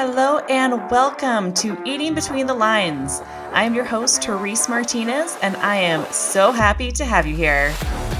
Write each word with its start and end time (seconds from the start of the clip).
Hello 0.00 0.38
and 0.48 0.88
welcome 0.92 1.52
to 1.54 1.76
Eating 1.84 2.14
Between 2.14 2.46
the 2.46 2.54
Lines. 2.54 3.20
I 3.50 3.64
am 3.64 3.74
your 3.74 3.84
host, 3.84 4.22
Therese 4.22 4.68
Martinez, 4.68 5.36
and 5.42 5.56
I 5.56 5.74
am 5.74 6.06
so 6.12 6.52
happy 6.52 6.92
to 6.92 7.04
have 7.04 7.26
you 7.26 7.34
here. 7.34 7.74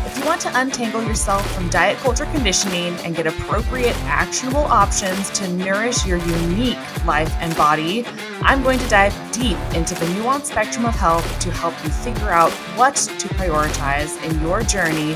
If 0.04 0.19
you 0.19 0.25
want 0.25 0.41
to 0.41 0.61
untangle 0.61 1.04
yourself 1.04 1.49
from 1.54 1.69
diet 1.69 1.96
culture 1.99 2.25
conditioning 2.25 2.95
and 3.04 3.14
get 3.14 3.29
appropriate, 3.29 3.95
actionable 4.06 4.64
options 4.64 5.30
to 5.30 5.46
nourish 5.53 6.04
your 6.04 6.19
unique 6.19 7.06
life 7.06 7.33
and 7.38 7.56
body, 7.56 8.04
I'm 8.40 8.65
going 8.65 8.81
to 8.81 8.88
dive 8.88 9.15
deep 9.31 9.56
into 9.76 9.95
the 9.95 10.06
nuanced 10.17 10.47
spectrum 10.47 10.85
of 10.85 10.97
health 10.97 11.38
to 11.38 11.53
help 11.53 11.74
you 11.85 11.90
figure 11.90 12.31
out 12.31 12.51
what 12.76 12.97
to 12.97 13.29
prioritize 13.29 14.21
in 14.29 14.42
your 14.42 14.63
journey 14.63 15.10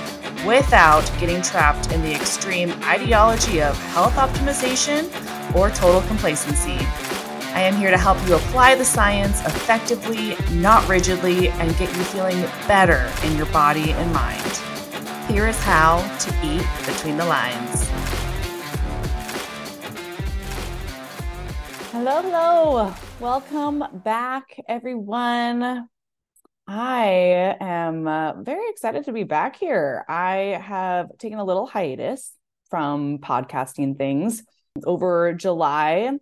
without 0.46 1.02
getting 1.18 1.42
trapped 1.42 1.90
in 1.90 2.02
the 2.02 2.14
extreme 2.14 2.70
ideology 2.84 3.60
of 3.60 3.76
health 3.86 4.14
optimization 4.14 5.10
or 5.54 5.70
total 5.70 6.02
complacency. 6.02 6.78
I 7.54 7.60
am 7.60 7.76
here 7.76 7.90
to 7.90 7.98
help 7.98 8.16
you 8.26 8.34
apply 8.34 8.76
the 8.76 8.84
science 8.84 9.40
effectively, 9.44 10.36
not 10.52 10.88
rigidly, 10.88 11.48
and 11.50 11.76
get 11.76 11.94
you 11.96 12.02
feeling 12.04 12.40
better 12.66 13.12
in 13.26 13.36
your 13.36 13.46
body 13.46 13.92
and 13.92 14.12
mind. 14.12 14.40
Here 15.28 15.46
is 15.46 15.58
how 15.62 16.00
to 16.00 16.30
eat 16.42 16.66
between 16.86 17.18
the 17.18 17.26
lines. 17.26 17.88
Hello, 21.92 22.22
hello. 22.22 22.94
Welcome 23.20 23.84
back, 24.02 24.58
everyone. 24.66 25.88
I 26.66 27.56
am 27.60 28.08
uh, 28.08 28.40
very 28.40 28.70
excited 28.70 29.04
to 29.04 29.12
be 29.12 29.24
back 29.24 29.56
here. 29.56 30.06
I 30.08 30.58
have 30.62 31.18
taken 31.18 31.38
a 31.38 31.44
little 31.44 31.66
hiatus 31.66 32.32
from 32.70 33.18
podcasting 33.18 33.98
things 33.98 34.42
over 34.84 35.32
July, 35.34 36.12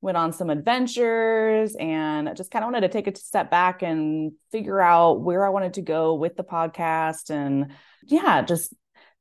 went 0.00 0.16
on 0.16 0.32
some 0.32 0.50
adventures 0.50 1.76
and 1.78 2.34
just 2.36 2.50
kind 2.50 2.64
of 2.64 2.68
wanted 2.68 2.80
to 2.80 2.88
take 2.88 3.06
a 3.06 3.16
step 3.16 3.50
back 3.50 3.82
and 3.82 4.32
figure 4.50 4.80
out 4.80 5.20
where 5.20 5.44
I 5.44 5.50
wanted 5.50 5.74
to 5.74 5.82
go 5.82 6.14
with 6.14 6.36
the 6.36 6.44
podcast. 6.44 7.30
And 7.30 7.72
yeah, 8.04 8.42
just 8.42 8.74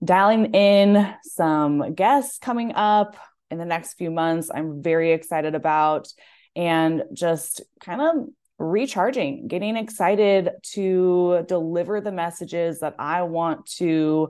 dialing 0.03 0.53
in 0.53 1.14
some 1.23 1.94
guests 1.94 2.40
coming 2.40 2.73
up 2.76 3.18
in 3.52 3.58
the 3.58 3.66
next 3.66 3.95
few 3.95 4.09
months. 4.12 4.50
I'm 4.53 4.81
very 4.81 5.12
excited 5.12 5.56
about 5.56 6.08
and 6.56 7.03
just 7.14 7.62
kind 7.81 8.02
of 8.02 8.28
recharging, 8.58 9.48
getting 9.48 9.75
excited 9.75 10.52
to 10.62 11.46
deliver 11.48 12.02
the 12.02 12.12
messages 12.12 12.80
that 12.80 12.96
I 13.00 13.23
want 13.23 13.66
to 13.78 14.30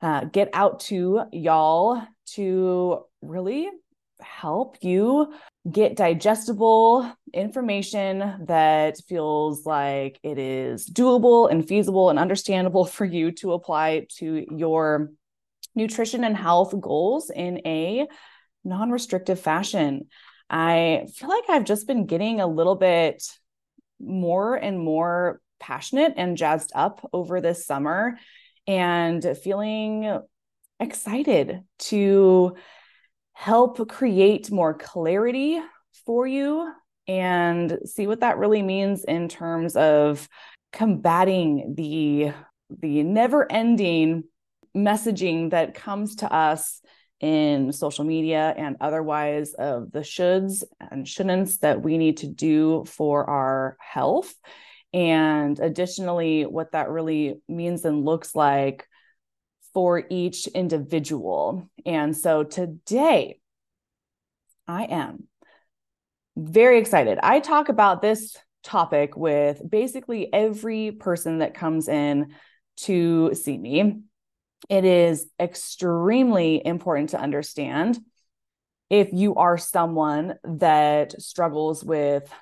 uh, 0.00 0.24
get 0.24 0.50
out 0.52 0.80
to 0.80 1.22
y'all 1.32 2.02
to 2.26 3.04
really 3.22 3.68
help 4.20 4.78
you 4.82 5.34
get 5.70 5.96
digestible 5.96 7.10
information 7.32 8.44
that 8.46 8.98
feels 9.08 9.64
like 9.64 10.18
it 10.22 10.38
is 10.38 10.88
doable 10.88 11.50
and 11.50 11.66
feasible 11.66 12.10
and 12.10 12.18
understandable 12.18 12.84
for 12.96 13.04
you 13.04 13.32
to 13.32 13.52
apply 13.52 14.06
to 14.18 14.46
your 14.50 15.10
nutrition 15.74 16.24
and 16.24 16.36
health 16.36 16.78
goals 16.80 17.30
in 17.30 17.60
a 17.66 18.06
non 18.64 18.90
restrictive 18.90 19.40
fashion. 19.40 20.06
I 20.48 21.06
feel 21.14 21.28
like 21.28 21.44
I've 21.48 21.64
just 21.64 21.86
been 21.86 22.06
getting 22.06 22.40
a 22.40 22.46
little 22.46 22.76
bit 22.76 23.24
more 24.00 24.54
and 24.54 24.78
more 24.78 25.40
passionate 25.58 26.14
and 26.16 26.36
jazzed 26.36 26.72
up 26.74 27.08
over 27.12 27.40
this 27.40 27.66
summer 27.66 28.18
and 28.66 29.24
feeling 29.42 30.20
excited 30.80 31.62
to 31.78 32.56
help 33.34 33.88
create 33.88 34.50
more 34.50 34.72
clarity 34.72 35.60
for 36.06 36.26
you 36.26 36.72
and 37.06 37.78
see 37.84 38.06
what 38.06 38.20
that 38.20 38.38
really 38.38 38.62
means 38.62 39.04
in 39.04 39.28
terms 39.28 39.76
of 39.76 40.26
combating 40.72 41.74
the 41.76 42.32
the 42.80 43.02
never 43.02 43.50
ending 43.52 44.24
messaging 44.74 45.50
that 45.50 45.74
comes 45.74 46.16
to 46.16 46.32
us 46.32 46.80
in 47.20 47.72
social 47.72 48.04
media 48.04 48.52
and 48.56 48.76
otherwise 48.80 49.54
of 49.54 49.92
the 49.92 50.00
shoulds 50.00 50.64
and 50.90 51.06
shouldn'ts 51.06 51.60
that 51.60 51.82
we 51.82 51.98
need 51.98 52.18
to 52.18 52.26
do 52.26 52.84
for 52.86 53.28
our 53.28 53.76
health. 53.80 54.34
And 54.92 55.58
additionally 55.60 56.44
what 56.44 56.72
that 56.72 56.90
really 56.90 57.40
means 57.48 57.84
and 57.84 58.04
looks 58.04 58.34
like 58.34 58.86
for 59.74 60.04
each 60.08 60.46
individual. 60.46 61.68
And 61.84 62.16
so 62.16 62.44
today, 62.44 63.40
I 64.66 64.84
am 64.84 65.24
very 66.36 66.78
excited. 66.78 67.18
I 67.22 67.40
talk 67.40 67.68
about 67.68 68.00
this 68.00 68.36
topic 68.62 69.16
with 69.16 69.60
basically 69.68 70.32
every 70.32 70.92
person 70.92 71.38
that 71.38 71.54
comes 71.54 71.88
in 71.88 72.34
to 72.76 73.34
see 73.34 73.58
me. 73.58 74.00
It 74.70 74.84
is 74.84 75.28
extremely 75.38 76.64
important 76.64 77.10
to 77.10 77.20
understand 77.20 78.00
if 78.88 79.12
you 79.12 79.34
are 79.34 79.58
someone 79.58 80.36
that 80.44 81.20
struggles 81.20 81.84
with 81.84 82.32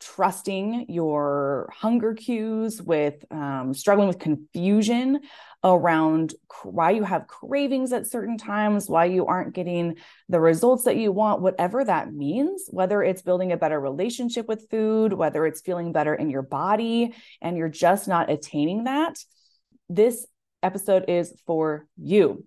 trusting 0.00 0.86
your 0.88 1.70
hunger 1.72 2.14
cues, 2.14 2.82
with 2.82 3.24
um, 3.30 3.74
struggling 3.74 4.08
with 4.08 4.18
confusion 4.18 5.20
around 5.62 6.34
why 6.64 6.90
you 6.90 7.04
have 7.04 7.26
cravings 7.26 7.92
at 7.92 8.06
certain 8.06 8.38
times, 8.38 8.88
why 8.88 9.04
you 9.04 9.26
aren't 9.26 9.54
getting 9.54 9.96
the 10.30 10.40
results 10.40 10.84
that 10.84 10.96
you 10.96 11.12
want, 11.12 11.42
whatever 11.42 11.84
that 11.84 12.12
means, 12.12 12.66
whether 12.70 13.02
it's 13.02 13.20
building 13.20 13.52
a 13.52 13.58
better 13.58 13.78
relationship 13.78 14.48
with 14.48 14.70
food, 14.70 15.12
whether 15.12 15.44
it's 15.44 15.60
feeling 15.60 15.92
better 15.92 16.14
in 16.14 16.30
your 16.30 16.42
body, 16.42 17.14
and 17.42 17.58
you're 17.58 17.68
just 17.68 18.08
not 18.08 18.30
attaining 18.30 18.84
that. 18.84 19.18
This 19.90 20.26
episode 20.62 21.04
is 21.08 21.34
for 21.46 21.86
you. 21.98 22.46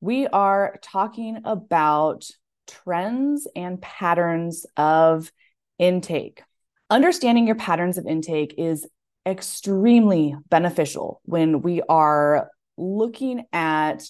We 0.00 0.26
are 0.26 0.78
talking 0.82 1.42
about 1.44 2.28
trends 2.66 3.46
and 3.54 3.80
patterns 3.80 4.66
of 4.76 5.30
intake. 5.78 6.42
Understanding 6.90 7.46
your 7.46 7.56
patterns 7.56 7.98
of 7.98 8.06
intake 8.06 8.54
is 8.58 8.84
extremely 9.24 10.34
beneficial 10.48 11.20
when 11.24 11.62
we 11.62 11.82
are 11.82 12.50
looking 12.76 13.44
at 13.52 14.02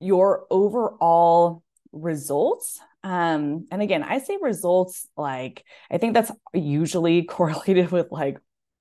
your 0.00 0.46
overall 0.50 1.62
results. 1.92 2.80
Um, 3.04 3.66
and 3.70 3.82
again, 3.82 4.02
I 4.02 4.18
say 4.20 4.38
results 4.40 5.06
like 5.18 5.64
I 5.90 5.98
think 5.98 6.14
that's 6.14 6.32
usually 6.54 7.22
correlated 7.28 7.90
with 7.90 8.10
like, 8.10 8.38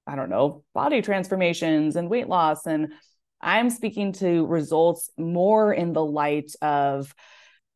I 0.07 0.15
don't 0.15 0.29
know, 0.29 0.63
body 0.73 1.01
transformations 1.01 1.97
and 1.97 2.09
weight 2.09 2.29
loss. 2.29 2.65
And 2.65 2.93
I'm 3.41 3.69
speaking 3.69 4.13
to 4.13 4.45
results 4.45 5.09
more 5.17 5.73
in 5.73 5.91
the 5.91 6.05
light 6.05 6.51
of 6.61 7.13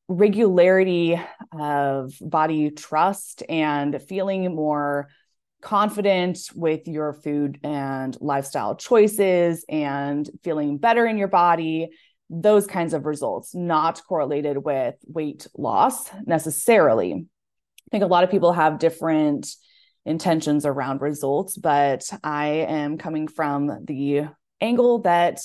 regularity 0.07 1.19
of 1.51 2.13
body 2.21 2.69
trust 2.69 3.43
and 3.49 4.01
feeling 4.01 4.55
more 4.55 5.09
confident 5.61 6.39
with 6.55 6.87
your 6.87 7.13
food 7.13 7.59
and 7.63 8.15
lifestyle 8.21 8.75
choices 8.75 9.65
and 9.67 10.29
feeling 10.43 10.77
better 10.77 11.05
in 11.05 11.17
your 11.17 11.27
body, 11.27 11.89
those 12.29 12.67
kinds 12.67 12.93
of 12.93 13.05
results, 13.05 13.53
not 13.55 14.01
correlated 14.07 14.57
with 14.57 14.95
weight 15.07 15.47
loss 15.57 16.09
necessarily. 16.25 17.13
I 17.13 17.87
think 17.91 18.03
a 18.03 18.07
lot 18.07 18.23
of 18.23 18.31
people 18.31 18.53
have 18.53 18.79
different 18.79 19.47
intentions 20.05 20.65
around 20.65 21.01
results, 21.01 21.57
but 21.57 22.09
I 22.23 22.47
am 22.47 22.97
coming 22.97 23.27
from 23.27 23.85
the 23.85 24.27
angle 24.61 24.99
that 24.99 25.41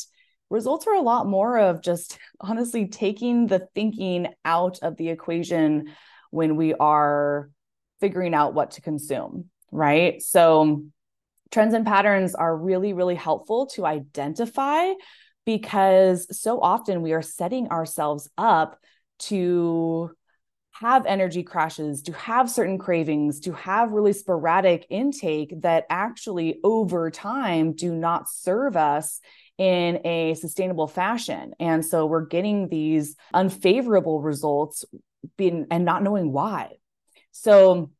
results 0.50 0.86
are 0.86 0.94
a 0.94 1.02
lot 1.02 1.26
more 1.26 1.58
of 1.58 1.82
just 1.82 2.18
honestly 2.40 2.88
taking 2.88 3.46
the 3.46 3.68
thinking 3.74 4.28
out 4.44 4.78
of 4.82 4.96
the 4.96 5.08
equation 5.08 5.92
when 6.30 6.56
we 6.56 6.74
are 6.74 7.50
figuring 8.00 8.34
out 8.34 8.54
what 8.54 8.72
to 8.72 8.80
consume 8.80 9.50
right? 9.70 10.20
So 10.22 10.84
trends 11.50 11.74
and 11.74 11.86
patterns 11.86 12.34
are 12.34 12.56
really, 12.56 12.92
really 12.92 13.14
helpful 13.14 13.66
to 13.66 13.86
identify 13.86 14.92
because 15.44 16.26
so 16.38 16.60
often 16.60 17.02
we 17.02 17.12
are 17.12 17.22
setting 17.22 17.68
ourselves 17.68 18.28
up 18.38 18.78
to 19.18 20.10
have 20.72 21.04
energy 21.06 21.42
crashes, 21.42 22.02
to 22.02 22.12
have 22.12 22.48
certain 22.48 22.78
cravings, 22.78 23.40
to 23.40 23.52
have 23.52 23.92
really 23.92 24.12
sporadic 24.12 24.86
intake 24.88 25.52
that 25.62 25.84
actually 25.90 26.58
over 26.64 27.10
time 27.10 27.72
do 27.72 27.94
not 27.94 28.30
serve 28.30 28.76
us 28.76 29.20
in 29.58 30.00
a 30.06 30.34
sustainable 30.34 30.88
fashion. 30.88 31.52
And 31.60 31.84
so 31.84 32.06
we're 32.06 32.24
getting 32.24 32.68
these 32.68 33.16
unfavorable 33.34 34.22
results 34.22 34.86
being 35.36 35.66
and 35.70 35.84
not 35.84 36.02
knowing 36.02 36.32
why. 36.32 36.76
So 37.32 37.90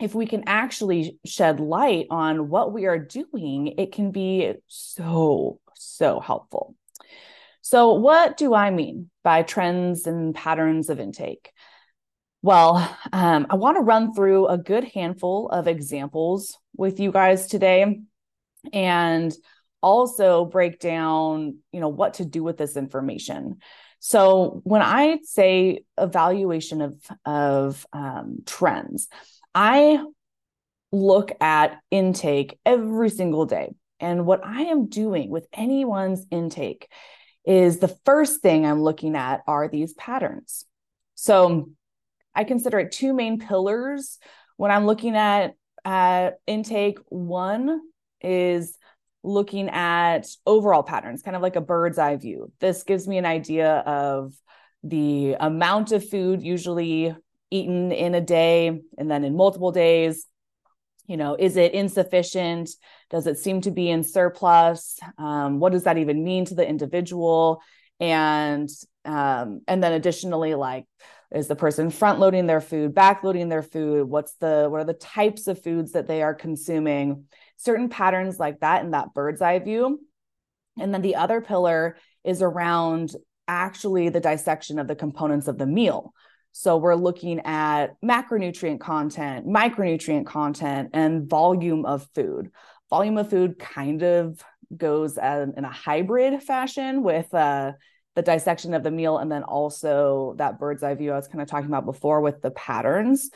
if 0.00 0.14
we 0.14 0.26
can 0.26 0.44
actually 0.46 1.18
shed 1.24 1.60
light 1.60 2.06
on 2.10 2.48
what 2.48 2.72
we 2.72 2.86
are 2.86 2.98
doing, 2.98 3.74
it 3.78 3.92
can 3.92 4.10
be 4.10 4.54
so, 4.68 5.60
so 5.74 6.20
helpful. 6.20 6.74
So, 7.60 7.94
what 7.94 8.36
do 8.36 8.54
I 8.54 8.70
mean 8.70 9.10
by 9.24 9.42
trends 9.42 10.06
and 10.06 10.34
patterns 10.34 10.88
of 10.88 11.00
intake? 11.00 11.50
Well, 12.40 12.76
um, 13.12 13.48
I 13.50 13.56
want 13.56 13.76
to 13.76 13.82
run 13.82 14.14
through 14.14 14.46
a 14.46 14.56
good 14.56 14.84
handful 14.84 15.48
of 15.48 15.66
examples 15.66 16.56
with 16.76 17.00
you 17.00 17.10
guys 17.10 17.48
today 17.48 18.00
and 18.72 19.34
also 19.82 20.44
break 20.44 20.78
down, 20.78 21.58
you 21.72 21.80
know, 21.80 21.88
what 21.88 22.14
to 22.14 22.24
do 22.24 22.44
with 22.44 22.56
this 22.56 22.76
information. 22.76 23.56
So 24.00 24.60
when 24.62 24.82
I 24.82 25.18
say 25.24 25.84
evaluation 25.98 26.80
of 26.80 26.94
of 27.24 27.86
um, 27.92 28.38
trends, 28.46 29.08
I 29.60 29.98
look 30.92 31.32
at 31.40 31.80
intake 31.90 32.60
every 32.64 33.10
single 33.10 33.44
day. 33.44 33.74
And 33.98 34.24
what 34.24 34.46
I 34.46 34.62
am 34.66 34.86
doing 34.86 35.30
with 35.30 35.48
anyone's 35.52 36.24
intake 36.30 36.88
is 37.44 37.80
the 37.80 37.96
first 38.04 38.40
thing 38.40 38.64
I'm 38.64 38.82
looking 38.82 39.16
at 39.16 39.40
are 39.48 39.66
these 39.66 39.94
patterns. 39.94 40.64
So 41.16 41.70
I 42.36 42.44
consider 42.44 42.78
it 42.78 42.92
two 42.92 43.12
main 43.12 43.40
pillars 43.40 44.20
when 44.58 44.70
I'm 44.70 44.86
looking 44.86 45.16
at, 45.16 45.54
at 45.84 46.38
intake. 46.46 47.00
One 47.08 47.80
is 48.20 48.78
looking 49.24 49.68
at 49.70 50.28
overall 50.46 50.84
patterns, 50.84 51.22
kind 51.22 51.34
of 51.34 51.42
like 51.42 51.56
a 51.56 51.60
bird's 51.60 51.98
eye 51.98 52.14
view. 52.14 52.52
This 52.60 52.84
gives 52.84 53.08
me 53.08 53.18
an 53.18 53.26
idea 53.26 53.78
of 53.78 54.34
the 54.84 55.34
amount 55.40 55.90
of 55.90 56.08
food 56.08 56.44
usually 56.44 57.12
eaten 57.50 57.92
in 57.92 58.14
a 58.14 58.20
day 58.20 58.80
and 58.96 59.10
then 59.10 59.24
in 59.24 59.36
multiple 59.36 59.72
days. 59.72 60.26
You 61.06 61.16
know, 61.16 61.36
is 61.38 61.56
it 61.56 61.72
insufficient? 61.72 62.70
Does 63.08 63.26
it 63.26 63.38
seem 63.38 63.62
to 63.62 63.70
be 63.70 63.88
in 63.88 64.04
surplus? 64.04 64.98
Um, 65.16 65.58
what 65.58 65.72
does 65.72 65.84
that 65.84 65.96
even 65.96 66.22
mean 66.22 66.44
to 66.46 66.54
the 66.54 66.68
individual? 66.68 67.62
And 67.98 68.68
um, 69.06 69.62
and 69.66 69.82
then 69.82 69.92
additionally, 69.92 70.54
like 70.54 70.84
is 71.32 71.48
the 71.48 71.56
person 71.56 71.90
front 71.90 72.18
loading 72.18 72.46
their 72.46 72.60
food 72.60 72.94
back 72.94 73.22
loading 73.22 73.48
their 73.48 73.62
food 73.62 74.08
what's 74.08 74.34
the 74.34 74.66
what 74.70 74.80
are 74.80 74.84
the 74.84 74.94
types 74.94 75.46
of 75.46 75.62
foods 75.62 75.92
that 75.92 76.06
they 76.06 76.22
are 76.22 76.34
consuming 76.34 77.24
certain 77.56 77.88
patterns 77.88 78.38
like 78.38 78.60
that 78.60 78.84
in 78.84 78.92
that 78.92 79.12
bird's 79.14 79.42
eye 79.42 79.58
view 79.58 80.00
and 80.78 80.94
then 80.94 81.02
the 81.02 81.16
other 81.16 81.40
pillar 81.40 81.96
is 82.24 82.40
around 82.40 83.14
actually 83.46 84.08
the 84.08 84.20
dissection 84.20 84.78
of 84.78 84.88
the 84.88 84.94
components 84.94 85.48
of 85.48 85.58
the 85.58 85.66
meal 85.66 86.14
so 86.52 86.76
we're 86.76 86.94
looking 86.94 87.40
at 87.40 88.00
macronutrient 88.02 88.80
content 88.80 89.46
micronutrient 89.46 90.26
content 90.26 90.90
and 90.92 91.28
volume 91.28 91.84
of 91.84 92.06
food 92.14 92.50
volume 92.90 93.18
of 93.18 93.28
food 93.30 93.58
kind 93.58 94.02
of 94.02 94.42
goes 94.76 95.16
in 95.16 95.64
a 95.64 95.70
hybrid 95.70 96.42
fashion 96.42 97.02
with 97.02 97.32
uh, 97.34 97.72
the 98.14 98.22
dissection 98.22 98.74
of 98.74 98.82
the 98.82 98.90
meal 98.90 99.18
and 99.18 99.30
then 99.30 99.42
also 99.44 100.34
that 100.38 100.58
bird's 100.58 100.82
eye 100.82 100.94
view 100.94 101.12
I 101.12 101.16
was 101.16 101.28
kind 101.28 101.40
of 101.40 101.48
talking 101.48 101.68
about 101.68 101.84
before 101.84 102.20
with 102.20 102.42
the 102.42 102.50
patterns. 102.50 103.30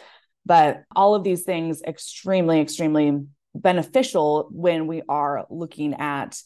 But 0.45 0.83
all 0.95 1.15
of 1.15 1.23
these 1.23 1.45
things 1.45 1.83
extremely, 1.83 2.61
extremely 2.61 3.21
beneficial 3.55 4.49
when 4.51 4.87
we 4.87 5.03
are 5.09 5.47
looking 5.51 5.95
at 5.95 6.37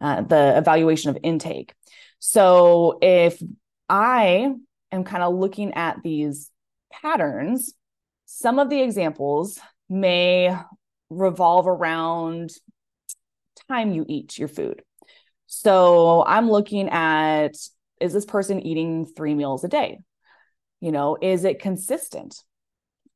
uh, 0.00 0.22
the 0.22 0.58
evaluation 0.58 1.10
of 1.10 1.18
intake. 1.22 1.72
So 2.18 2.98
if 3.00 3.42
I 3.88 4.52
am 4.96 5.04
kind 5.04 5.22
of 5.22 5.34
looking 5.34 5.74
at 5.74 5.98
these 6.02 6.50
patterns, 6.92 7.72
some 8.24 8.58
of 8.58 8.70
the 8.70 8.80
examples 8.82 9.60
may 9.88 10.56
revolve 11.10 11.68
around 11.68 12.50
time 13.68 13.92
you 13.92 14.04
eat 14.08 14.38
your 14.38 14.48
food. 14.48 14.82
So 15.46 16.24
I'm 16.26 16.50
looking 16.50 16.88
at 16.88 17.54
is 18.00 18.12
this 18.12 18.26
person 18.26 18.60
eating 18.60 19.06
three 19.06 19.34
meals 19.34 19.64
a 19.64 19.68
day? 19.68 20.00
You 20.80 20.92
know, 20.92 21.16
is 21.20 21.44
it 21.44 21.60
consistent? 21.62 22.42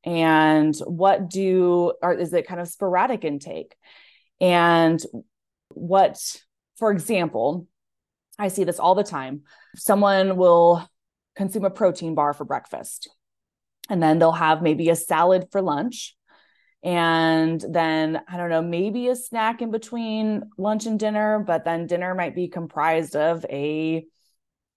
And 0.03 0.75
what 0.79 1.29
do, 1.29 1.93
or 2.01 2.13
is 2.13 2.33
it 2.33 2.47
kind 2.47 2.59
of 2.59 2.67
sporadic 2.67 3.23
intake? 3.23 3.75
And 4.39 4.99
what, 5.69 6.19
for 6.77 6.91
example, 6.91 7.67
I 8.39 8.47
see 8.47 8.63
this 8.63 8.79
all 8.79 8.95
the 8.95 9.03
time. 9.03 9.43
Someone 9.75 10.35
will 10.35 10.89
consume 11.41 11.65
a 11.65 11.71
protein 11.71 12.13
bar 12.13 12.33
for 12.33 12.45
breakfast, 12.45 13.09
and 13.89 14.01
then 14.01 14.19
they'll 14.19 14.31
have 14.31 14.61
maybe 14.61 14.89
a 14.89 14.95
salad 14.95 15.47
for 15.51 15.59
lunch. 15.59 16.15
And 16.83 17.63
then, 17.67 18.21
I 18.27 18.37
don't 18.37 18.49
know, 18.49 18.61
maybe 18.61 19.07
a 19.07 19.15
snack 19.15 19.61
in 19.61 19.71
between 19.71 20.43
lunch 20.59 20.85
and 20.85 20.99
dinner, 20.99 21.43
but 21.45 21.65
then 21.65 21.87
dinner 21.87 22.13
might 22.13 22.35
be 22.35 22.47
comprised 22.47 23.15
of 23.15 23.43
a 23.49 24.05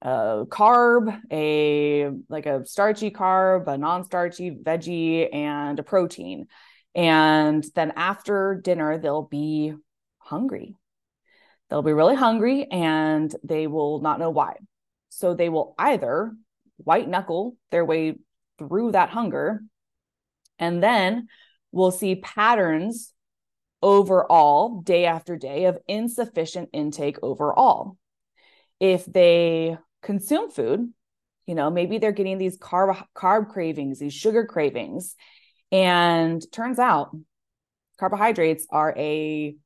a 0.00 0.44
carb, 0.48 1.18
a 1.30 2.10
like 2.28 2.46
a 2.46 2.66
starchy 2.66 3.10
carb, 3.10 3.68
a 3.68 3.78
non-starchy 3.78 4.50
veggie, 4.50 5.34
and 5.34 5.78
a 5.78 5.82
protein. 5.82 6.46
And 6.94 7.64
then 7.74 7.92
after 7.96 8.60
dinner, 8.62 8.98
they'll 8.98 9.22
be 9.22 9.74
hungry. 10.18 10.76
They'll 11.68 11.82
be 11.82 11.92
really 11.92 12.16
hungry 12.16 12.66
and 12.70 13.34
they 13.42 13.66
will 13.66 14.00
not 14.00 14.18
know 14.18 14.30
why. 14.30 14.56
So 15.08 15.34
they 15.34 15.48
will 15.48 15.74
either 15.78 16.34
white 16.76 17.08
knuckle 17.08 17.56
their 17.70 17.84
way 17.84 18.16
through 18.58 18.92
that 18.92 19.10
hunger, 19.10 19.62
and 20.58 20.82
then 20.82 21.28
we'll 21.72 21.90
see 21.90 22.16
patterns 22.16 23.12
overall, 23.82 24.80
day 24.80 25.04
after 25.06 25.36
day, 25.36 25.66
of 25.66 25.78
insufficient 25.88 26.70
intake 26.72 27.18
overall. 27.22 27.96
If 28.80 29.04
they 29.04 29.76
consume 30.02 30.50
food 30.50 30.92
you 31.46 31.54
know 31.54 31.70
maybe 31.70 31.98
they're 31.98 32.12
getting 32.12 32.38
these 32.38 32.58
carb 32.58 33.02
carb 33.14 33.50
cravings 33.50 33.98
these 33.98 34.14
sugar 34.14 34.44
cravings. 34.44 35.14
And 35.72 36.44
turns 36.52 36.78
out 36.78 37.16
carbohydrates 37.98 38.66
are 38.70 38.94
a 38.96 39.56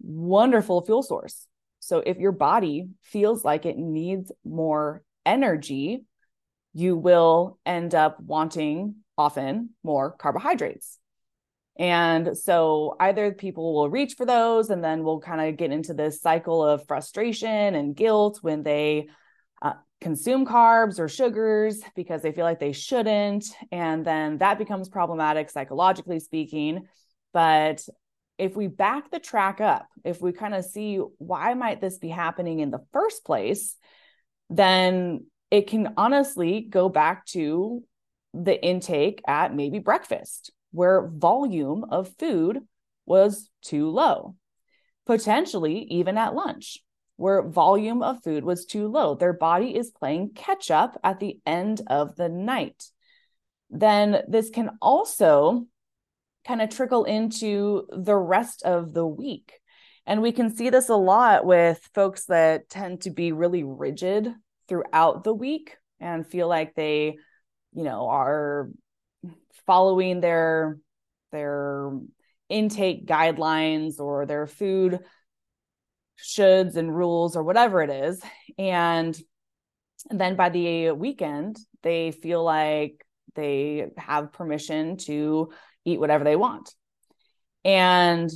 wonderful 0.00 0.84
fuel 0.84 1.02
source. 1.02 1.46
So 1.80 1.98
if 1.98 2.18
your 2.18 2.32
body 2.32 2.88
feels 3.02 3.44
like 3.44 3.66
it 3.66 3.76
needs 3.76 4.32
more 4.44 5.02
energy 5.26 6.04
you 6.74 6.96
will 6.96 7.58
end 7.66 7.94
up 7.94 8.20
wanting 8.20 8.96
often 9.16 9.70
more 9.82 10.12
carbohydrates 10.12 10.98
and 11.78 12.36
so 12.36 12.96
either 12.98 13.32
people 13.32 13.72
will 13.72 13.88
reach 13.88 14.14
for 14.14 14.26
those 14.26 14.70
and 14.70 14.82
then 14.82 15.04
we'll 15.04 15.20
kind 15.20 15.40
of 15.40 15.56
get 15.56 15.70
into 15.70 15.94
this 15.94 16.20
cycle 16.20 16.64
of 16.64 16.84
frustration 16.88 17.74
and 17.76 17.94
guilt 17.94 18.40
when 18.42 18.64
they 18.64 19.08
uh, 19.62 19.74
consume 20.00 20.44
carbs 20.44 20.98
or 20.98 21.08
sugars 21.08 21.80
because 21.94 22.20
they 22.22 22.32
feel 22.32 22.44
like 22.44 22.58
they 22.58 22.72
shouldn't. 22.72 23.46
And 23.70 24.04
then 24.04 24.38
that 24.38 24.58
becomes 24.58 24.88
problematic 24.88 25.50
psychologically 25.50 26.18
speaking. 26.18 26.88
But 27.32 27.86
if 28.38 28.56
we 28.56 28.66
back 28.66 29.12
the 29.12 29.20
track 29.20 29.60
up, 29.60 29.86
if 30.04 30.20
we 30.20 30.32
kind 30.32 30.54
of 30.54 30.64
see 30.64 30.96
why 31.18 31.54
might 31.54 31.80
this 31.80 31.98
be 31.98 32.08
happening 32.08 32.58
in 32.58 32.72
the 32.72 32.84
first 32.92 33.24
place, 33.24 33.76
then 34.50 35.26
it 35.50 35.66
can 35.66 35.94
honestly 35.96 36.60
go 36.60 36.88
back 36.88 37.26
to 37.26 37.82
the 38.34 38.62
intake 38.62 39.22
at 39.26 39.54
maybe 39.54 39.78
breakfast, 39.78 40.52
where 40.72 41.08
volume 41.08 41.84
of 41.90 42.14
food 42.18 42.60
was 43.06 43.50
too 43.62 43.88
low, 43.90 44.34
potentially 45.06 45.86
even 45.90 46.18
at 46.18 46.34
lunch 46.34 46.78
where 47.18 47.42
volume 47.42 48.00
of 48.00 48.22
food 48.22 48.44
was 48.44 48.64
too 48.64 48.86
low. 48.86 49.16
Their 49.16 49.32
body 49.32 49.76
is 49.76 49.90
playing 49.90 50.30
catch 50.36 50.70
up 50.70 50.98
at 51.02 51.18
the 51.18 51.40
end 51.44 51.82
of 51.88 52.14
the 52.14 52.28
night. 52.28 52.84
Then 53.70 54.22
this 54.28 54.50
can 54.50 54.70
also 54.80 55.66
kind 56.46 56.62
of 56.62 56.70
trickle 56.70 57.04
into 57.04 57.88
the 57.90 58.16
rest 58.16 58.62
of 58.62 58.94
the 58.94 59.04
week. 59.04 59.52
And 60.06 60.22
we 60.22 60.30
can 60.30 60.54
see 60.56 60.70
this 60.70 60.88
a 60.88 60.94
lot 60.94 61.44
with 61.44 61.80
folks 61.92 62.26
that 62.26 62.70
tend 62.70 63.02
to 63.02 63.10
be 63.10 63.32
really 63.32 63.64
rigid 63.64 64.32
throughout 64.68 65.24
the 65.24 65.34
week 65.34 65.76
and 66.00 66.26
feel 66.26 66.48
like 66.48 66.74
they, 66.74 67.16
you 67.72 67.84
know, 67.84 68.08
are 68.08 68.70
following 69.66 70.20
their 70.20 70.78
their 71.32 71.92
intake 72.48 73.06
guidelines 73.06 74.00
or 74.00 74.24
their 74.26 74.46
food 74.46 75.00
shoulds 76.18 76.76
and 76.76 76.94
rules 76.94 77.36
or 77.36 77.42
whatever 77.42 77.82
it 77.82 77.90
is. 77.90 78.20
And, 78.58 79.18
then 80.10 80.36
by 80.36 80.48
the 80.48 80.92
weekend 80.92 81.58
they 81.82 82.12
feel 82.12 82.42
like 82.44 83.04
they 83.34 83.88
have 83.98 84.32
permission 84.32 84.96
to 84.96 85.50
eat 85.84 85.98
whatever 85.98 86.22
they 86.22 86.36
want. 86.36 86.72
And 87.64 88.30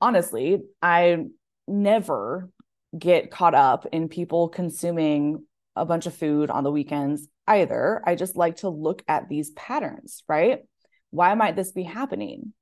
honestly 0.00 0.60
i 0.82 1.24
never 1.66 2.50
get 2.96 3.30
caught 3.30 3.54
up 3.54 3.86
in 3.92 4.08
people 4.08 4.48
consuming 4.48 5.44
a 5.76 5.84
bunch 5.84 6.06
of 6.06 6.14
food 6.14 6.50
on 6.50 6.64
the 6.64 6.70
weekends 6.70 7.26
either 7.46 8.02
i 8.06 8.14
just 8.14 8.36
like 8.36 8.56
to 8.56 8.68
look 8.68 9.02
at 9.08 9.28
these 9.28 9.50
patterns 9.52 10.22
right 10.28 10.60
why 11.10 11.34
might 11.34 11.56
this 11.56 11.72
be 11.72 11.82
happening 11.82 12.52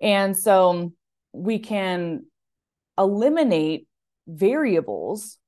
and 0.00 0.36
so 0.36 0.92
we 1.32 1.58
can 1.58 2.24
eliminate 2.96 3.86
variables 4.26 5.38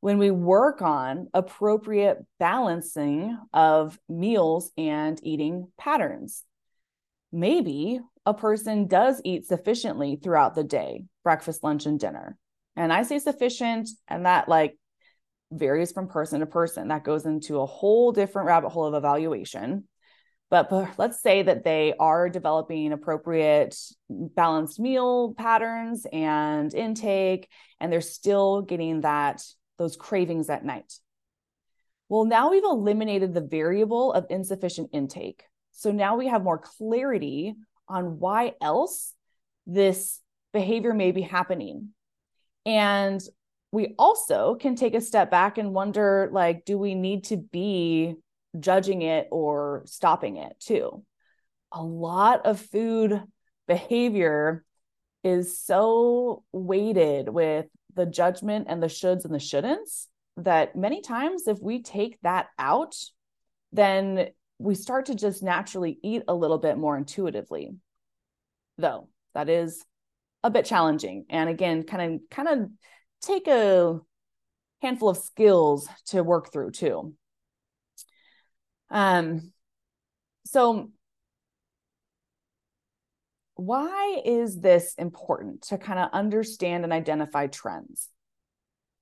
when 0.00 0.18
we 0.18 0.30
work 0.30 0.80
on 0.80 1.28
appropriate 1.34 2.18
balancing 2.38 3.36
of 3.52 3.98
meals 4.08 4.70
and 4.76 5.18
eating 5.24 5.68
patterns. 5.76 6.44
Maybe 7.32 8.00
a 8.24 8.32
person 8.32 8.86
does 8.86 9.20
eat 9.24 9.46
sufficiently 9.46 10.18
throughout 10.22 10.54
the 10.54 10.64
day 10.64 11.04
breakfast, 11.24 11.64
lunch, 11.64 11.84
and 11.86 11.98
dinner. 11.98 12.38
And 12.78 12.92
I 12.92 13.02
say 13.02 13.18
sufficient, 13.18 13.88
and 14.06 14.24
that 14.24 14.48
like 14.48 14.78
varies 15.50 15.90
from 15.90 16.06
person 16.06 16.38
to 16.40 16.46
person. 16.46 16.88
That 16.88 17.02
goes 17.02 17.26
into 17.26 17.58
a 17.58 17.66
whole 17.66 18.12
different 18.12 18.46
rabbit 18.46 18.68
hole 18.68 18.86
of 18.86 18.94
evaluation. 18.94 19.88
But, 20.48 20.70
but 20.70 20.96
let's 20.96 21.20
say 21.20 21.42
that 21.42 21.64
they 21.64 21.92
are 21.98 22.28
developing 22.28 22.92
appropriate 22.92 23.76
balanced 24.08 24.78
meal 24.78 25.34
patterns 25.36 26.06
and 26.12 26.72
intake, 26.72 27.50
and 27.80 27.92
they're 27.92 28.00
still 28.00 28.62
getting 28.62 29.00
that 29.00 29.42
those 29.76 29.96
cravings 29.96 30.48
at 30.48 30.64
night. 30.64 30.94
Well, 32.08 32.26
now 32.26 32.52
we've 32.52 32.62
eliminated 32.62 33.34
the 33.34 33.40
variable 33.40 34.12
of 34.12 34.26
insufficient 34.30 34.90
intake. 34.92 35.42
So 35.72 35.90
now 35.90 36.16
we 36.16 36.28
have 36.28 36.44
more 36.44 36.58
clarity 36.58 37.56
on 37.88 38.20
why 38.20 38.54
else 38.62 39.14
this 39.66 40.20
behavior 40.52 40.94
may 40.94 41.10
be 41.10 41.22
happening. 41.22 41.90
And 42.66 43.20
we 43.72 43.94
also 43.98 44.54
can 44.54 44.76
take 44.76 44.94
a 44.94 45.00
step 45.00 45.30
back 45.30 45.58
and 45.58 45.74
wonder 45.74 46.28
like 46.32 46.64
do 46.64 46.78
we 46.78 46.94
need 46.94 47.24
to 47.24 47.36
be 47.36 48.14
judging 48.58 49.02
it 49.02 49.28
or 49.30 49.82
stopping 49.86 50.36
it 50.36 50.58
too? 50.58 51.04
A 51.72 51.82
lot 51.82 52.46
of 52.46 52.60
food 52.60 53.22
behavior 53.66 54.64
is 55.22 55.60
so 55.60 56.44
weighted 56.52 57.28
with 57.28 57.66
the 57.94 58.06
judgment 58.06 58.66
and 58.68 58.82
the 58.82 58.86
shoulds 58.86 59.24
and 59.24 59.34
the 59.34 59.38
shouldn'ts 59.38 60.06
that 60.38 60.76
many 60.76 61.02
times 61.02 61.48
if 61.48 61.58
we 61.60 61.82
take 61.82 62.18
that 62.22 62.46
out 62.58 62.94
then 63.72 64.28
we 64.58 64.74
start 64.74 65.06
to 65.06 65.14
just 65.14 65.42
naturally 65.42 65.98
eat 66.02 66.22
a 66.28 66.34
little 66.34 66.58
bit 66.58 66.78
more 66.78 66.96
intuitively. 66.96 67.70
Though 68.76 69.08
that 69.34 69.48
is 69.48 69.84
a 70.44 70.50
bit 70.50 70.64
challenging 70.64 71.26
and 71.30 71.48
again 71.48 71.82
kind 71.82 72.14
of 72.14 72.20
kind 72.30 72.48
of 72.48 72.70
take 73.20 73.48
a 73.48 73.98
handful 74.80 75.08
of 75.08 75.16
skills 75.16 75.88
to 76.06 76.22
work 76.22 76.52
through 76.52 76.70
too. 76.70 77.14
Um, 78.90 79.52
so 80.46 80.90
why 83.54 84.22
is 84.24 84.60
this 84.60 84.94
important 84.94 85.62
to 85.62 85.78
kind 85.78 85.98
of 85.98 86.10
understand 86.12 86.84
and 86.84 86.92
identify 86.92 87.48
trends? 87.48 88.08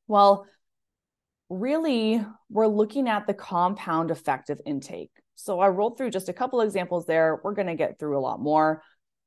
Well, 0.08 0.46
really, 1.50 2.24
we're 2.48 2.66
looking 2.66 3.08
at 3.08 3.26
the 3.26 3.34
compound 3.34 4.10
effect 4.10 4.48
of 4.48 4.60
intake. 4.64 5.10
So 5.34 5.60
I 5.60 5.68
rolled 5.68 5.98
through 5.98 6.10
just 6.10 6.30
a 6.30 6.32
couple 6.32 6.62
examples 6.62 7.06
there. 7.06 7.38
We're 7.44 7.52
going 7.52 7.66
to 7.66 7.74
get 7.74 7.98
through 7.98 8.18
a 8.18 8.20
lot 8.20 8.40
more. 8.40 8.82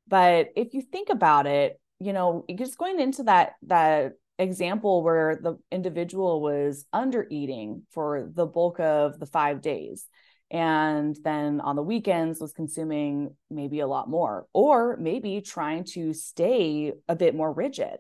But 0.08 0.48
if 0.56 0.74
you 0.74 0.82
think 0.82 1.10
about 1.10 1.46
it, 1.46 1.79
you 2.00 2.14
know, 2.14 2.46
just 2.56 2.78
going 2.78 3.00
into 3.00 3.24
that 3.24 3.54
that 3.64 4.14
example 4.38 5.04
where 5.04 5.36
the 5.36 5.58
individual 5.72 6.42
was 6.42 6.86
under 6.94 7.28
eating 7.30 7.84
for 7.92 8.30
the 8.34 8.46
bulk 8.46 8.80
of 8.80 9.20
the 9.20 9.26
five 9.26 9.62
days 9.62 10.08
and 10.52 11.16
then 11.24 11.62
on 11.62 11.76
the 11.76 11.84
weekends 11.84 12.40
was 12.40 12.54
consuming 12.54 13.36
maybe 13.52 13.82
a 13.82 13.88
lot 13.88 14.10
more 14.10 14.48
or 14.54 14.98
maybe 14.98 15.42
trying 15.42 15.84
to 15.84 16.14
stay 16.14 16.94
a 17.08 17.16
bit 17.16 17.36
more 17.36 17.54
rigid. 17.54 17.98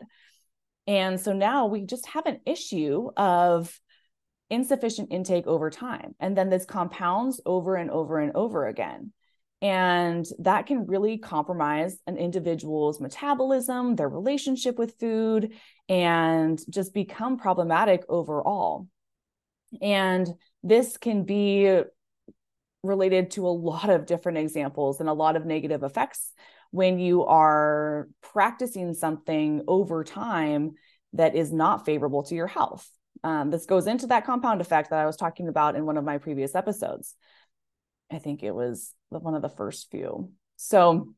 And 0.87 1.19
so 1.19 1.33
now 1.33 1.67
we 1.67 1.81
just 1.81 2.07
have 2.07 2.25
an 2.25 2.39
issue 2.45 3.09
of 3.15 3.79
insufficient 4.49 5.11
intake 5.11 5.45
over 5.45 5.69
time. 5.69 6.15
And 6.19 6.35
then 6.35 6.49
this 6.49 6.65
compounds 6.65 7.39
over 7.45 7.75
and 7.75 7.91
over 7.91 8.17
and 8.17 8.31
over 8.33 8.65
again 8.65 9.13
and 9.61 10.25
that 10.39 10.67
can 10.67 10.85
really 10.85 11.17
compromise 11.17 11.97
an 12.07 12.17
individual's 12.17 13.01
metabolism, 13.01 13.95
their 13.95 14.07
relationship 14.07 14.77
with 14.77 14.97
food, 14.99 15.53
and 15.89 16.59
just 16.69 16.93
become 16.93 17.37
problematic 17.37 18.03
overall. 18.07 18.87
And 19.81 20.27
this 20.63 20.97
can 20.97 21.23
be 21.23 21.81
related 22.83 23.31
to 23.31 23.45
a 23.45 23.49
lot 23.49 23.89
of 23.89 24.05
different 24.05 24.37
examples 24.37 24.99
and 24.99 25.09
a 25.09 25.13
lot 25.13 25.35
of 25.35 25.45
negative 25.45 25.83
effects 25.83 26.31
when 26.71 26.99
you 26.99 27.25
are 27.25 28.07
practicing 28.21 28.93
something 28.93 29.63
over 29.67 30.03
time 30.03 30.73
that 31.13 31.35
is 31.35 31.51
not 31.51 31.85
favorable 31.85 32.23
to 32.23 32.35
your 32.35 32.47
health. 32.47 32.89
Um, 33.23 33.49
this 33.49 33.65
goes 33.65 33.87
into 33.87 34.07
that 34.07 34.25
compound 34.25 34.61
effect 34.61 34.91
that 34.91 34.99
I 34.99 35.05
was 35.05 35.17
talking 35.17 35.49
about 35.49 35.75
in 35.75 35.85
one 35.85 35.97
of 35.97 36.05
my 36.05 36.19
previous 36.19 36.55
episodes. 36.55 37.15
I 38.11 38.19
think 38.19 38.43
it 38.43 38.53
was 38.53 38.93
one 39.09 39.35
of 39.35 39.41
the 39.41 39.49
first 39.49 39.89
few. 39.91 40.31
So 40.55 41.13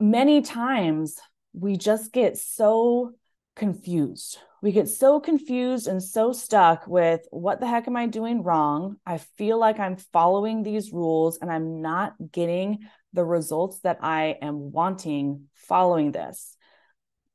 many 0.00 0.42
times 0.42 1.18
we 1.52 1.76
just 1.76 2.12
get 2.12 2.38
so 2.38 3.12
confused. 3.54 4.38
We 4.62 4.72
get 4.72 4.88
so 4.88 5.20
confused 5.20 5.88
and 5.88 6.02
so 6.02 6.32
stuck 6.32 6.86
with 6.86 7.26
what 7.30 7.60
the 7.60 7.66
heck 7.66 7.88
am 7.88 7.96
I 7.96 8.06
doing 8.06 8.42
wrong? 8.42 8.96
I 9.04 9.18
feel 9.18 9.58
like 9.58 9.78
I'm 9.78 9.96
following 9.96 10.62
these 10.62 10.92
rules 10.92 11.38
and 11.38 11.50
I'm 11.50 11.82
not 11.82 12.14
getting 12.30 12.78
the 13.12 13.24
results 13.24 13.80
that 13.80 13.98
I 14.00 14.36
am 14.40 14.72
wanting 14.72 15.48
following 15.54 16.12
this. 16.12 16.56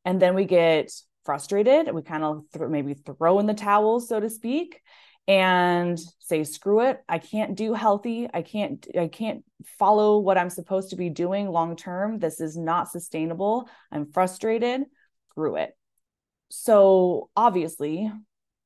And 0.05 0.21
then 0.21 0.35
we 0.35 0.45
get 0.45 0.91
frustrated. 1.25 1.87
And 1.87 1.95
we 1.95 2.01
kind 2.01 2.23
of 2.23 2.43
th- 2.53 2.69
maybe 2.69 2.93
throw 2.93 3.39
in 3.39 3.45
the 3.45 3.53
towel, 3.53 3.99
so 3.99 4.19
to 4.19 4.29
speak 4.29 4.81
and 5.27 5.99
say 6.19 6.43
screw 6.43 6.81
it. 6.81 7.03
I 7.09 7.19
can't 7.19 7.55
do 7.55 7.73
healthy. 7.73 8.29
I 8.33 8.41
can't 8.41 8.87
i 8.97 9.07
can't 9.07 9.43
follow 9.65 10.19
what 10.19 10.37
i'm 10.37 10.49
supposed 10.49 10.91
to 10.91 10.95
be 10.95 11.09
doing 11.09 11.49
long 11.49 11.75
term. 11.75 12.19
This 12.19 12.39
is 12.39 12.57
not 12.57 12.89
sustainable. 12.89 13.69
I'm 13.91 14.11
frustrated. 14.11 14.83
Screw 15.31 15.55
it. 15.55 15.75
So 16.49 17.29
obviously 17.35 18.11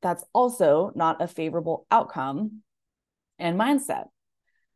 that's 0.02 0.24
also 0.34 0.92
not 0.96 1.22
a 1.22 1.28
favorable 1.28 1.86
outcome 1.90 2.62
and 3.40 3.60
mindset. 3.60 4.06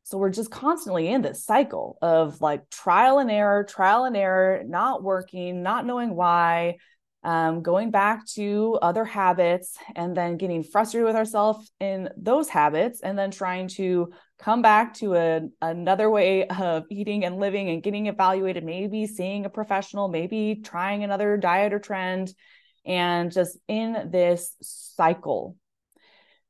So 0.04 0.20
we're 0.20 0.30
just 0.30 0.52
constantly 0.52 1.08
in 1.08 1.24
this 1.24 1.44
cycle 1.44 1.98
of 2.02 2.40
like 2.42 2.70
trial 2.70 3.18
and 3.20 3.32
error 3.32 3.64
trial 3.64 4.06
and 4.06 4.16
error 4.16 4.64
not 4.66 5.04
working 5.04 5.64
not 5.64 5.86
knowing 5.86 6.16
why 6.16 6.78
um, 7.26 7.64
going 7.64 7.90
back 7.90 8.24
to 8.28 8.78
other 8.84 9.04
habits 9.04 9.80
and 9.96 10.16
then 10.16 10.38
getting 10.38 10.62
frustrated 10.62 11.08
with 11.08 11.16
ourselves 11.16 11.72
in 11.80 12.08
those 12.16 12.50
habits 12.50 13.02
and 13.02 13.18
then 13.18 13.32
trying 13.32 13.68
to 13.68 14.14
come 14.38 14.62
back 14.62 14.94
to 14.94 15.16
a, 15.16 15.42
another 15.60 16.08
way 16.08 16.46
of 16.46 16.84
eating 16.92 17.26
and 17.26 17.40
living 17.40 17.70
and 17.70 17.82
getting 17.82 18.06
evaluated 18.06 18.64
maybe 18.64 19.08
seeing 19.08 19.44
a 19.44 19.50
professional 19.50 20.08
maybe 20.08 20.62
trying 20.64 21.04
another 21.04 21.36
diet 21.36 21.74
or 21.74 21.80
trend 21.80 22.32
and 22.86 23.32
just 23.32 23.58
in 23.68 24.12
this 24.12 24.56
cycle. 24.62 25.56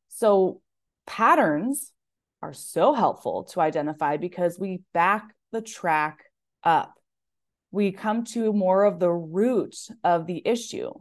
So 0.09 0.61
patterns 1.07 1.93
are 2.41 2.53
so 2.53 2.93
helpful 2.93 3.45
to 3.45 3.61
identify 3.61 4.17
because 4.17 4.59
we 4.59 4.81
back 4.93 5.33
the 5.53 5.61
track 5.61 6.25
up 6.65 6.94
we 7.75 7.91
come 7.91 8.23
to 8.23 8.53
more 8.53 8.85
of 8.85 9.01
the 9.01 9.11
root 9.11 9.75
of 10.01 10.25
the 10.27 10.41
issue. 10.45 10.91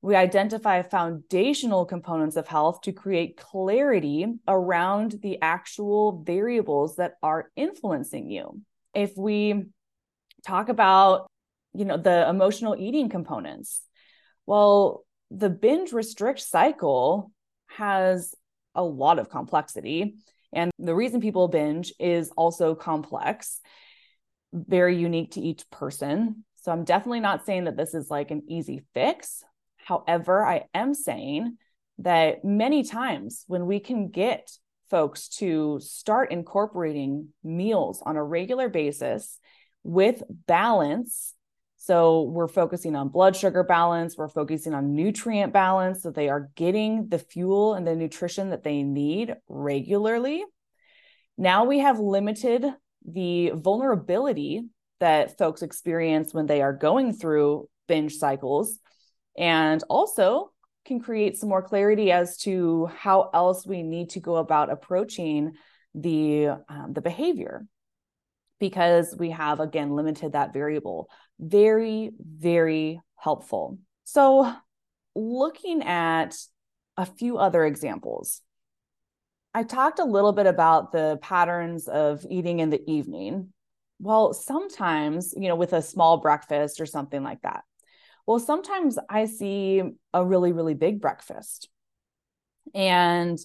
We 0.00 0.14
identify 0.14 0.80
foundational 0.82 1.84
components 1.84 2.36
of 2.36 2.46
health 2.46 2.82
to 2.82 2.92
create 2.92 3.36
clarity 3.36 4.26
around 4.46 5.18
the 5.22 5.42
actual 5.42 6.22
variables 6.22 6.96
that 6.96 7.14
are 7.20 7.50
influencing 7.56 8.30
you. 8.30 8.62
If 8.94 9.16
we 9.16 9.64
talk 10.46 10.68
about, 10.68 11.26
you 11.74 11.84
know, 11.84 11.96
the 11.96 12.28
emotional 12.28 12.76
eating 12.78 13.08
components, 13.08 13.82
well, 14.46 15.04
the 15.32 15.50
binge 15.50 15.92
restrict 15.92 16.38
cycle 16.38 17.32
has 17.76 18.36
a 18.76 18.84
lot 18.84 19.18
of 19.18 19.30
complexity. 19.30 20.14
And 20.52 20.70
the 20.78 20.94
reason 20.94 21.20
people 21.20 21.48
binge 21.48 21.92
is 21.98 22.30
also 22.36 22.76
complex 22.76 23.58
very 24.52 24.96
unique 24.96 25.32
to 25.32 25.40
each 25.40 25.68
person. 25.70 26.44
So 26.56 26.72
I'm 26.72 26.84
definitely 26.84 27.20
not 27.20 27.46
saying 27.46 27.64
that 27.64 27.76
this 27.76 27.94
is 27.94 28.10
like 28.10 28.30
an 28.30 28.42
easy 28.48 28.82
fix. 28.94 29.42
However, 29.76 30.44
I 30.44 30.64
am 30.74 30.94
saying 30.94 31.56
that 31.98 32.44
many 32.44 32.82
times 32.82 33.44
when 33.46 33.66
we 33.66 33.80
can 33.80 34.08
get 34.08 34.50
folks 34.90 35.28
to 35.28 35.78
start 35.80 36.32
incorporating 36.32 37.28
meals 37.44 38.02
on 38.04 38.16
a 38.16 38.24
regular 38.24 38.68
basis 38.68 39.38
with 39.84 40.22
balance. 40.46 41.34
So 41.76 42.22
we're 42.22 42.48
focusing 42.48 42.94
on 42.94 43.08
blood 43.08 43.36
sugar 43.36 43.62
balance, 43.62 44.18
we're 44.18 44.28
focusing 44.28 44.74
on 44.74 44.94
nutrient 44.94 45.52
balance 45.52 46.02
so 46.02 46.10
they 46.10 46.28
are 46.28 46.50
getting 46.56 47.08
the 47.08 47.18
fuel 47.18 47.74
and 47.74 47.86
the 47.86 47.96
nutrition 47.96 48.50
that 48.50 48.64
they 48.64 48.82
need 48.82 49.34
regularly. 49.48 50.44
Now 51.38 51.64
we 51.64 51.78
have 51.78 51.98
limited 51.98 52.66
the 53.06 53.52
vulnerability 53.54 54.62
that 55.00 55.38
folks 55.38 55.62
experience 55.62 56.34
when 56.34 56.46
they 56.46 56.62
are 56.62 56.72
going 56.72 57.12
through 57.12 57.68
binge 57.88 58.14
cycles 58.14 58.78
and 59.36 59.82
also 59.88 60.52
can 60.84 61.00
create 61.00 61.36
some 61.36 61.48
more 61.48 61.62
clarity 61.62 62.12
as 62.12 62.36
to 62.38 62.86
how 62.86 63.30
else 63.34 63.66
we 63.66 63.82
need 63.82 64.10
to 64.10 64.20
go 64.20 64.36
about 64.36 64.70
approaching 64.70 65.52
the 65.94 66.48
um, 66.68 66.92
the 66.92 67.02
behavior. 67.02 67.66
Because 68.58 69.16
we 69.18 69.30
have 69.30 69.58
again 69.58 69.96
limited 69.96 70.32
that 70.32 70.52
variable. 70.52 71.08
Very 71.38 72.10
very 72.20 73.00
helpful. 73.16 73.78
So 74.04 74.52
looking 75.14 75.82
at 75.82 76.36
a 76.96 77.06
few 77.06 77.38
other 77.38 77.64
examples 77.64 78.42
i 79.54 79.62
talked 79.62 79.98
a 79.98 80.04
little 80.04 80.32
bit 80.32 80.46
about 80.46 80.92
the 80.92 81.18
patterns 81.22 81.88
of 81.88 82.24
eating 82.28 82.60
in 82.60 82.70
the 82.70 82.82
evening 82.90 83.52
well 83.98 84.32
sometimes 84.32 85.34
you 85.36 85.48
know 85.48 85.56
with 85.56 85.72
a 85.72 85.82
small 85.82 86.18
breakfast 86.18 86.80
or 86.80 86.86
something 86.86 87.22
like 87.22 87.40
that 87.42 87.64
well 88.26 88.38
sometimes 88.38 88.98
i 89.08 89.24
see 89.24 89.82
a 90.14 90.24
really 90.24 90.52
really 90.52 90.74
big 90.74 91.00
breakfast 91.00 91.68
and 92.74 93.38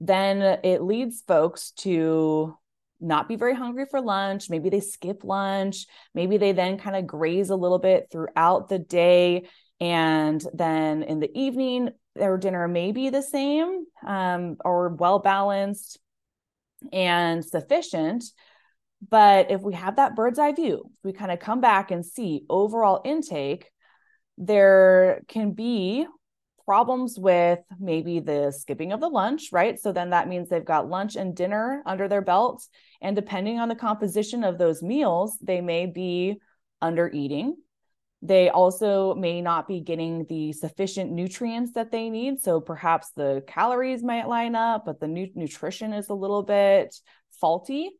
then 0.00 0.60
it 0.64 0.82
leads 0.82 1.22
folks 1.26 1.72
to 1.72 2.56
not 3.00 3.28
be 3.28 3.36
very 3.36 3.54
hungry 3.54 3.86
for 3.90 4.00
lunch. 4.00 4.50
Maybe 4.50 4.68
they 4.68 4.80
skip 4.80 5.24
lunch. 5.24 5.86
Maybe 6.14 6.36
they 6.36 6.52
then 6.52 6.78
kind 6.78 6.96
of 6.96 7.06
graze 7.06 7.50
a 7.50 7.56
little 7.56 7.78
bit 7.78 8.08
throughout 8.10 8.68
the 8.68 8.78
day. 8.78 9.48
And 9.80 10.44
then 10.52 11.02
in 11.02 11.20
the 11.20 11.30
evening, 11.38 11.90
their 12.14 12.36
dinner 12.36 12.68
may 12.68 12.92
be 12.92 13.10
the 13.10 13.22
same 13.22 13.84
um, 14.06 14.56
or 14.64 14.88
well 14.88 15.18
balanced 15.18 15.98
and 16.92 17.44
sufficient. 17.44 18.24
But 19.08 19.50
if 19.50 19.62
we 19.62 19.74
have 19.74 19.96
that 19.96 20.14
bird's 20.14 20.38
eye 20.38 20.52
view, 20.52 20.90
we 21.02 21.12
kind 21.12 21.30
of 21.30 21.38
come 21.38 21.60
back 21.60 21.90
and 21.90 22.04
see 22.04 22.44
overall 22.50 23.00
intake, 23.04 23.70
there 24.36 25.22
can 25.28 25.52
be 25.52 26.06
problems 26.66 27.18
with 27.18 27.58
maybe 27.80 28.20
the 28.20 28.52
skipping 28.52 28.92
of 28.92 29.00
the 29.00 29.08
lunch, 29.08 29.48
right? 29.50 29.80
So 29.80 29.92
then 29.92 30.10
that 30.10 30.28
means 30.28 30.48
they've 30.48 30.64
got 30.64 30.88
lunch 30.88 31.16
and 31.16 31.34
dinner 31.34 31.82
under 31.84 32.06
their 32.06 32.20
belts. 32.22 32.68
And 33.00 33.16
depending 33.16 33.58
on 33.58 33.68
the 33.68 33.74
composition 33.74 34.44
of 34.44 34.58
those 34.58 34.82
meals, 34.82 35.36
they 35.42 35.60
may 35.60 35.86
be 35.86 36.36
under 36.80 37.10
eating. 37.12 37.56
They 38.22 38.50
also 38.50 39.14
may 39.14 39.40
not 39.40 39.66
be 39.66 39.80
getting 39.80 40.26
the 40.28 40.52
sufficient 40.52 41.10
nutrients 41.10 41.72
that 41.72 41.90
they 41.90 42.10
need. 42.10 42.40
So 42.40 42.60
perhaps 42.60 43.12
the 43.16 43.42
calories 43.46 44.02
might 44.02 44.28
line 44.28 44.54
up, 44.54 44.84
but 44.84 45.00
the 45.00 45.08
nu- 45.08 45.30
nutrition 45.34 45.92
is 45.92 46.10
a 46.10 46.14
little 46.14 46.42
bit 46.42 46.94
faulty. 47.40 47.90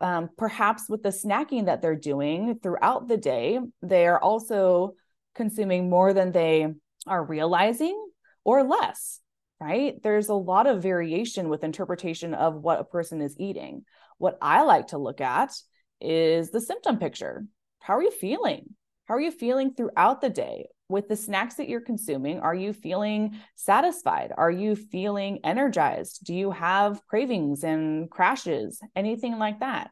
Um, 0.00 0.30
perhaps 0.38 0.88
with 0.88 1.02
the 1.02 1.10
snacking 1.10 1.66
that 1.66 1.82
they're 1.82 1.96
doing 1.96 2.58
throughout 2.62 3.08
the 3.08 3.16
day, 3.16 3.58
they 3.82 4.06
are 4.06 4.20
also 4.20 4.94
consuming 5.34 5.90
more 5.90 6.14
than 6.14 6.32
they 6.32 6.68
are 7.06 7.24
realizing 7.24 8.00
or 8.44 8.62
less, 8.62 9.20
right? 9.60 10.02
There's 10.02 10.28
a 10.28 10.34
lot 10.34 10.66
of 10.66 10.82
variation 10.82 11.48
with 11.50 11.64
interpretation 11.64 12.32
of 12.32 12.54
what 12.54 12.80
a 12.80 12.84
person 12.84 13.20
is 13.20 13.36
eating. 13.38 13.84
What 14.16 14.38
I 14.40 14.62
like 14.62 14.88
to 14.88 14.98
look 14.98 15.20
at 15.20 15.52
is 16.00 16.50
the 16.50 16.60
symptom 16.60 16.98
picture. 16.98 17.44
How 17.80 17.96
are 17.96 18.02
you 18.02 18.10
feeling? 18.10 18.74
How 19.08 19.14
are 19.14 19.20
you 19.20 19.30
feeling 19.30 19.72
throughout 19.72 20.20
the 20.20 20.28
day? 20.28 20.68
With 20.90 21.08
the 21.08 21.16
snacks 21.16 21.54
that 21.56 21.68
you're 21.68 21.80
consuming, 21.80 22.40
are 22.40 22.54
you 22.54 22.72
feeling 22.72 23.38
satisfied? 23.56 24.32
Are 24.36 24.50
you 24.50 24.76
feeling 24.76 25.40
energized? 25.44 26.24
Do 26.24 26.34
you 26.34 26.50
have 26.50 27.04
cravings 27.06 27.64
and 27.64 28.10
crashes? 28.10 28.80
Anything 28.94 29.38
like 29.38 29.60
that? 29.60 29.90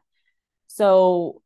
So 0.67 1.41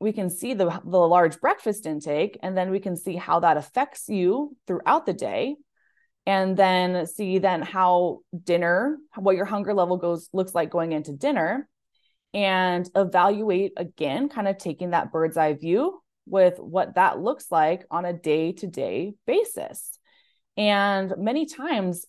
we 0.00 0.12
can 0.12 0.30
see 0.30 0.54
the, 0.54 0.80
the 0.84 0.98
large 0.98 1.40
breakfast 1.40 1.86
intake, 1.86 2.38
and 2.42 2.56
then 2.56 2.70
we 2.70 2.80
can 2.80 2.96
see 2.96 3.16
how 3.16 3.40
that 3.40 3.56
affects 3.56 4.08
you 4.08 4.56
throughout 4.66 5.06
the 5.06 5.12
day 5.12 5.56
and 6.26 6.56
then 6.56 7.06
see 7.06 7.38
then 7.38 7.62
how 7.62 8.20
dinner 8.44 8.98
what 9.16 9.36
your 9.36 9.44
hunger 9.44 9.72
level 9.72 9.96
goes 9.96 10.28
looks 10.32 10.54
like 10.54 10.70
going 10.70 10.92
into 10.92 11.12
dinner 11.12 11.68
and 12.34 12.90
evaluate 12.96 13.72
again 13.76 14.28
kind 14.28 14.48
of 14.48 14.58
taking 14.58 14.90
that 14.90 15.12
bird's 15.12 15.36
eye 15.36 15.54
view 15.54 16.00
with 16.26 16.58
what 16.58 16.94
that 16.94 17.20
looks 17.20 17.46
like 17.50 17.84
on 17.90 18.04
a 18.04 18.12
day 18.12 18.52
to 18.52 18.66
day 18.66 19.14
basis 19.26 19.98
and 20.56 21.12
many 21.16 21.46
times 21.46 22.06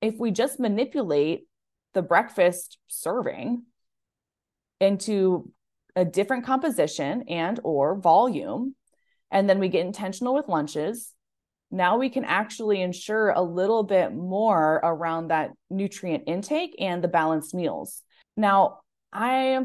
if 0.00 0.16
we 0.18 0.30
just 0.30 0.60
manipulate 0.60 1.46
the 1.94 2.02
breakfast 2.02 2.78
serving 2.88 3.62
into 4.80 5.50
a 5.96 6.04
different 6.04 6.44
composition 6.44 7.24
and 7.28 7.60
or 7.64 7.98
volume 7.98 8.74
and 9.30 9.48
then 9.48 9.58
we 9.58 9.68
get 9.68 9.86
intentional 9.86 10.34
with 10.34 10.48
lunches 10.48 11.14
now 11.70 11.98
we 11.98 12.08
can 12.08 12.24
actually 12.24 12.80
ensure 12.80 13.30
a 13.30 13.42
little 13.42 13.82
bit 13.82 14.14
more 14.14 14.80
around 14.82 15.28
that 15.28 15.50
nutrient 15.68 16.24
intake 16.26 16.74
and 16.78 17.04
the 17.04 17.08
balanced 17.08 17.54
meals. 17.54 18.02
Now, 18.36 18.80
I 19.12 19.60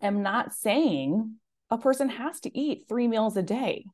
am 0.00 0.22
not 0.22 0.54
saying 0.54 1.36
a 1.74 1.78
person 1.78 2.08
has 2.08 2.40
to 2.40 2.56
eat 2.56 2.84
three 2.88 3.08
meals 3.08 3.36
a 3.36 3.42
day. 3.42 3.84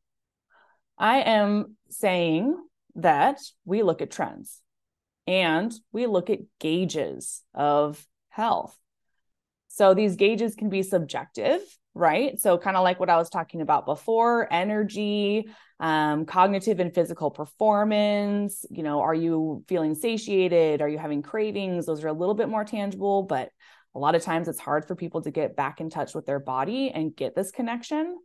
I 0.99 1.21
am 1.23 1.77
saying 1.89 2.57
that 2.97 3.41
we 3.65 3.83
look 3.83 4.03
at 4.03 4.11
trends 4.11 4.61
and 5.27 5.73
we 5.91 6.07
look 6.07 6.29
at 6.29 6.41
gauges 6.59 7.43
of 7.55 8.07
health. 8.29 8.77
So 9.69 9.95
these 9.95 10.17
gauges 10.17 10.55
can 10.55 10.69
be 10.69 10.83
subjective, 10.83 11.61
right? 11.95 12.39
So, 12.39 12.59
kind 12.59 12.77
of 12.77 12.83
like 12.83 13.01
what 13.01 13.09
I 13.09 13.17
was 13.17 13.31
talking 13.31 13.63
about 13.63 13.87
before 13.87 14.53
energy, 14.53 15.49
um, 15.79 16.27
cognitive 16.27 16.81
and 16.81 16.95
physical 16.95 17.31
performance. 17.31 18.67
You 18.69 18.83
know, 18.83 19.01
are 19.01 19.15
you 19.15 19.65
feeling 19.69 19.95
satiated? 19.95 20.83
Are 20.83 20.89
you 20.89 20.99
having 20.99 21.23
cravings? 21.23 21.87
Those 21.87 22.05
are 22.05 22.09
a 22.09 22.13
little 22.13 22.35
bit 22.35 22.49
more 22.51 22.65
tangible, 22.65 23.23
but 23.23 23.51
a 23.95 23.99
lot 23.99 24.15
of 24.15 24.23
times 24.23 24.49
it's 24.49 24.61
hard 24.61 24.87
for 24.87 24.95
people 24.95 25.23
to 25.23 25.31
get 25.31 25.57
back 25.57 25.81
in 25.81 25.91
touch 25.91 26.15
with 26.15 26.27
their 26.27 26.39
body 26.39 26.91
and 26.91 27.15
get 27.15 27.35
this 27.35 27.51
connection. 27.51 28.19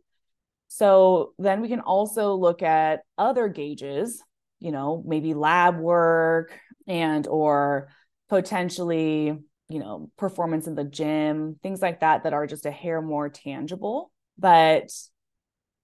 So 0.68 1.32
then 1.38 1.60
we 1.60 1.68
can 1.68 1.80
also 1.80 2.34
look 2.34 2.62
at 2.62 3.00
other 3.18 3.48
gauges, 3.48 4.22
you 4.60 4.72
know, 4.72 5.02
maybe 5.06 5.34
lab 5.34 5.78
work 5.78 6.58
and 6.86 7.26
or 7.26 7.88
potentially, 8.28 9.38
you 9.68 9.78
know, 9.78 10.10
performance 10.16 10.66
in 10.66 10.74
the 10.74 10.84
gym, 10.84 11.58
things 11.62 11.82
like 11.82 12.00
that 12.00 12.24
that 12.24 12.32
are 12.32 12.46
just 12.46 12.66
a 12.66 12.70
hair 12.70 13.00
more 13.00 13.28
tangible. 13.28 14.12
But 14.38 14.90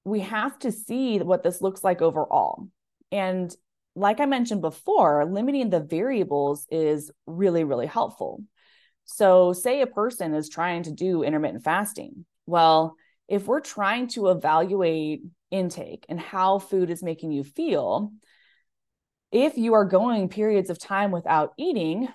we 0.05 0.21
have 0.21 0.59
to 0.61 0.73
see 0.73 1.19
what 1.19 1.43
this 1.43 1.61
looks 1.61 1.85
like 1.85 2.03
overall. 2.03 2.69
And 3.11 3.55
like 3.95 4.21
I 4.21 4.27
mentioned 4.27 4.63
before, 4.63 5.25
limiting 5.25 5.71
the 5.71 5.81
variables 5.81 6.67
is 6.71 7.11
really, 7.27 7.65
really 7.65 7.87
helpful. 7.87 8.43
So, 9.05 9.53
say 9.53 9.81
a 9.81 9.87
person 9.87 10.35
is 10.35 10.49
trying 10.49 10.85
to 10.85 10.93
do 10.93 11.23
intermittent 11.23 11.65
fasting. 11.65 12.25
Well, 12.47 12.97
if 13.29 13.47
we're 13.47 13.61
trying 13.61 14.09
to 14.09 14.29
evaluate 14.29 15.23
intake 15.51 16.07
and 16.09 16.21
how 16.21 16.59
food 16.59 16.91
is 16.91 17.03
making 17.03 17.33
you 17.33 17.45
feel, 17.45 18.13
if 19.31 19.57
you 19.57 19.75
are 19.75 19.85
going 19.85 20.29
periods 20.29 20.71
of 20.71 20.79
time 20.79 21.11
without 21.11 21.53
eating, 21.57 22.09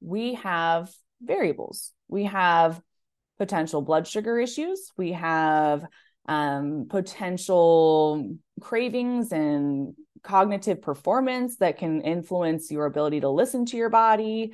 we 0.00 0.34
have 0.34 0.90
variables. 1.20 1.92
We 2.08 2.24
have 2.24 2.80
potential 3.38 3.82
blood 3.82 4.06
sugar 4.06 4.38
issues. 4.38 4.90
We 4.96 5.12
have 5.12 5.84
um, 6.26 6.86
potential 6.88 8.36
cravings 8.60 9.32
and 9.32 9.94
cognitive 10.22 10.80
performance 10.80 11.56
that 11.56 11.78
can 11.78 12.00
influence 12.00 12.70
your 12.70 12.86
ability 12.86 13.20
to 13.20 13.28
listen 13.28 13.66
to 13.66 13.76
your 13.76 13.90
body. 13.90 14.52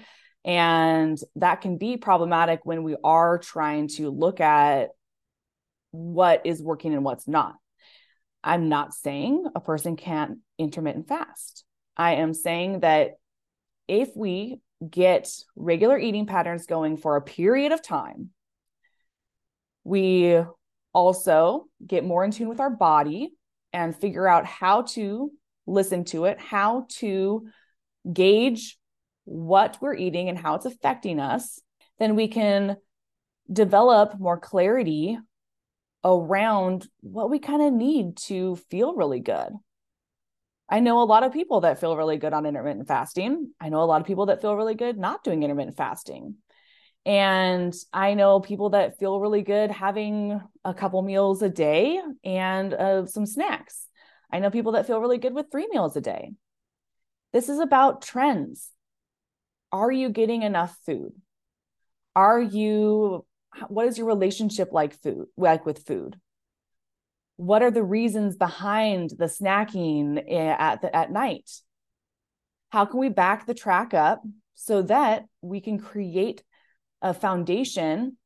And 0.48 1.20
that 1.37 1.61
can 1.61 1.76
be 1.76 1.98
problematic 1.98 2.61
when 2.64 2.82
we 2.82 2.96
are 3.04 3.37
trying 3.37 3.88
to 3.88 4.08
look 4.08 4.40
at 4.40 4.88
what 5.90 6.46
is 6.46 6.62
working 6.62 6.94
and 6.94 7.04
what's 7.04 7.28
not. 7.28 7.54
I'm 8.42 8.70
not 8.70 8.94
saying 8.94 9.44
a 9.54 9.61
person 9.61 9.94
can't 9.96 10.38
intermittent 10.56 11.06
fast. 11.06 11.64
I 11.98 12.14
am 12.14 12.32
saying 12.32 12.80
that 12.80 13.18
if 13.88 14.08
we 14.16 14.62
get 14.88 15.30
regular 15.54 15.98
eating 15.98 16.24
patterns 16.24 16.64
going 16.64 16.96
for 16.96 17.16
a 17.16 17.22
period 17.22 17.72
of 17.72 17.82
time, 17.82 18.30
we 19.84 20.40
also 20.94 21.66
get 21.87 22.06
more 22.06 22.24
in 22.24 22.30
tune 22.30 22.48
with 22.48 22.61
our 22.61 22.70
body 22.70 23.34
and 23.74 23.94
figure 23.94 24.26
out 24.26 24.46
how 24.46 24.80
to 24.82 25.30
listen 25.66 26.04
to 26.06 26.24
it, 26.24 26.40
how 26.40 26.87
to 26.88 27.48
gauge 28.11 28.78
what 29.29 29.77
we're 29.81 29.95
eating 29.95 30.29
and 30.29 30.38
how 30.38 30.55
it's 30.55 30.64
affecting 30.64 31.21
us, 31.21 31.61
then 31.99 32.17
we 32.17 32.29
can 32.29 32.77
develop 33.53 34.19
more 34.19 34.38
clarity 34.38 35.19
around 36.03 36.88
what 37.01 37.31
we 37.31 37.38
kind 37.38 37.62
of 37.62 37.73
need 37.73 38.17
to 38.17 38.57
feel 38.71 38.95
really 38.95 39.21
good. 39.21 39.51
I 40.71 40.81
know 40.81 41.03
a 41.03 41.05
lot 41.05 41.25
of 41.25 41.33
people 41.33 41.62
that 41.62 41.81
feel 41.81 41.97
really 41.97 42.17
good 42.19 42.33
on 42.33 42.47
intermittent 42.47 42.88
fasting. 42.88 43.53
I 43.61 43.69
know 43.69 43.83
a 43.83 43.85
lot 43.85 44.01
of 44.01 44.07
people 44.07 44.27
that 44.27 44.41
feel 44.41 44.55
really 44.55 44.75
good 44.75 44.99
not 44.99 45.25
doing 45.25 45.43
intermittent 45.43 45.77
fasting. 45.77 46.37
And 47.05 47.75
I 47.93 48.14
know 48.14 48.41
people 48.41 48.71
that 48.71 48.99
feel 48.99 49.21
really 49.21 49.43
good 49.43 49.71
having 49.71 50.41
a 50.64 50.75
couple 50.75 51.01
meals 51.03 51.43
a 51.43 51.49
day 51.49 52.01
and 52.25 52.75
uh, 52.75 53.07
some 53.07 53.25
snacks. 53.25 53.87
I 54.31 54.41
know 54.41 54.51
people 54.51 54.73
that 54.73 54.87
feel 54.87 55.01
really 55.01 55.19
good 55.19 55.35
with 55.35 55.51
three 55.51 55.69
meals 55.71 55.97
a 55.97 56.03
day. 56.03 56.33
This 57.33 57.49
is 57.49 57.61
about 57.61 58.03
trends. 58.03 58.71
Are 59.72 59.90
you 59.90 60.09
getting 60.11 60.42
enough 60.42 60.76
food? 60.85 61.12
Are 62.16 62.40
you 62.40 63.24
what 63.68 63.87
is 63.87 63.98
your 63.98 64.07
relationship 64.07 64.72
like 64.72 65.00
food 65.02 65.26
like 65.37 65.66
with 65.66 65.87
food? 65.87 66.18
What 67.37 67.62
are 67.62 67.70
the 67.70 67.85
reasons 67.85 68.37
behind 68.37 69.11
the 69.11 69.26
snacking 69.26 70.22
eh, 70.26 70.57
at 70.59 70.83
the, 70.83 70.94
at 70.94 71.12
night? 71.12 71.50
How 72.70 72.85
can 72.85 73.00
we 73.00 73.09
back 73.09 73.46
the 73.46 73.54
track 73.54 73.94
up 73.94 74.22
so 74.54 74.83
that 74.83 75.24
we 75.40 75.61
can 75.61 75.78
create 75.78 76.42
a 77.00 77.14
foundation 77.14 78.16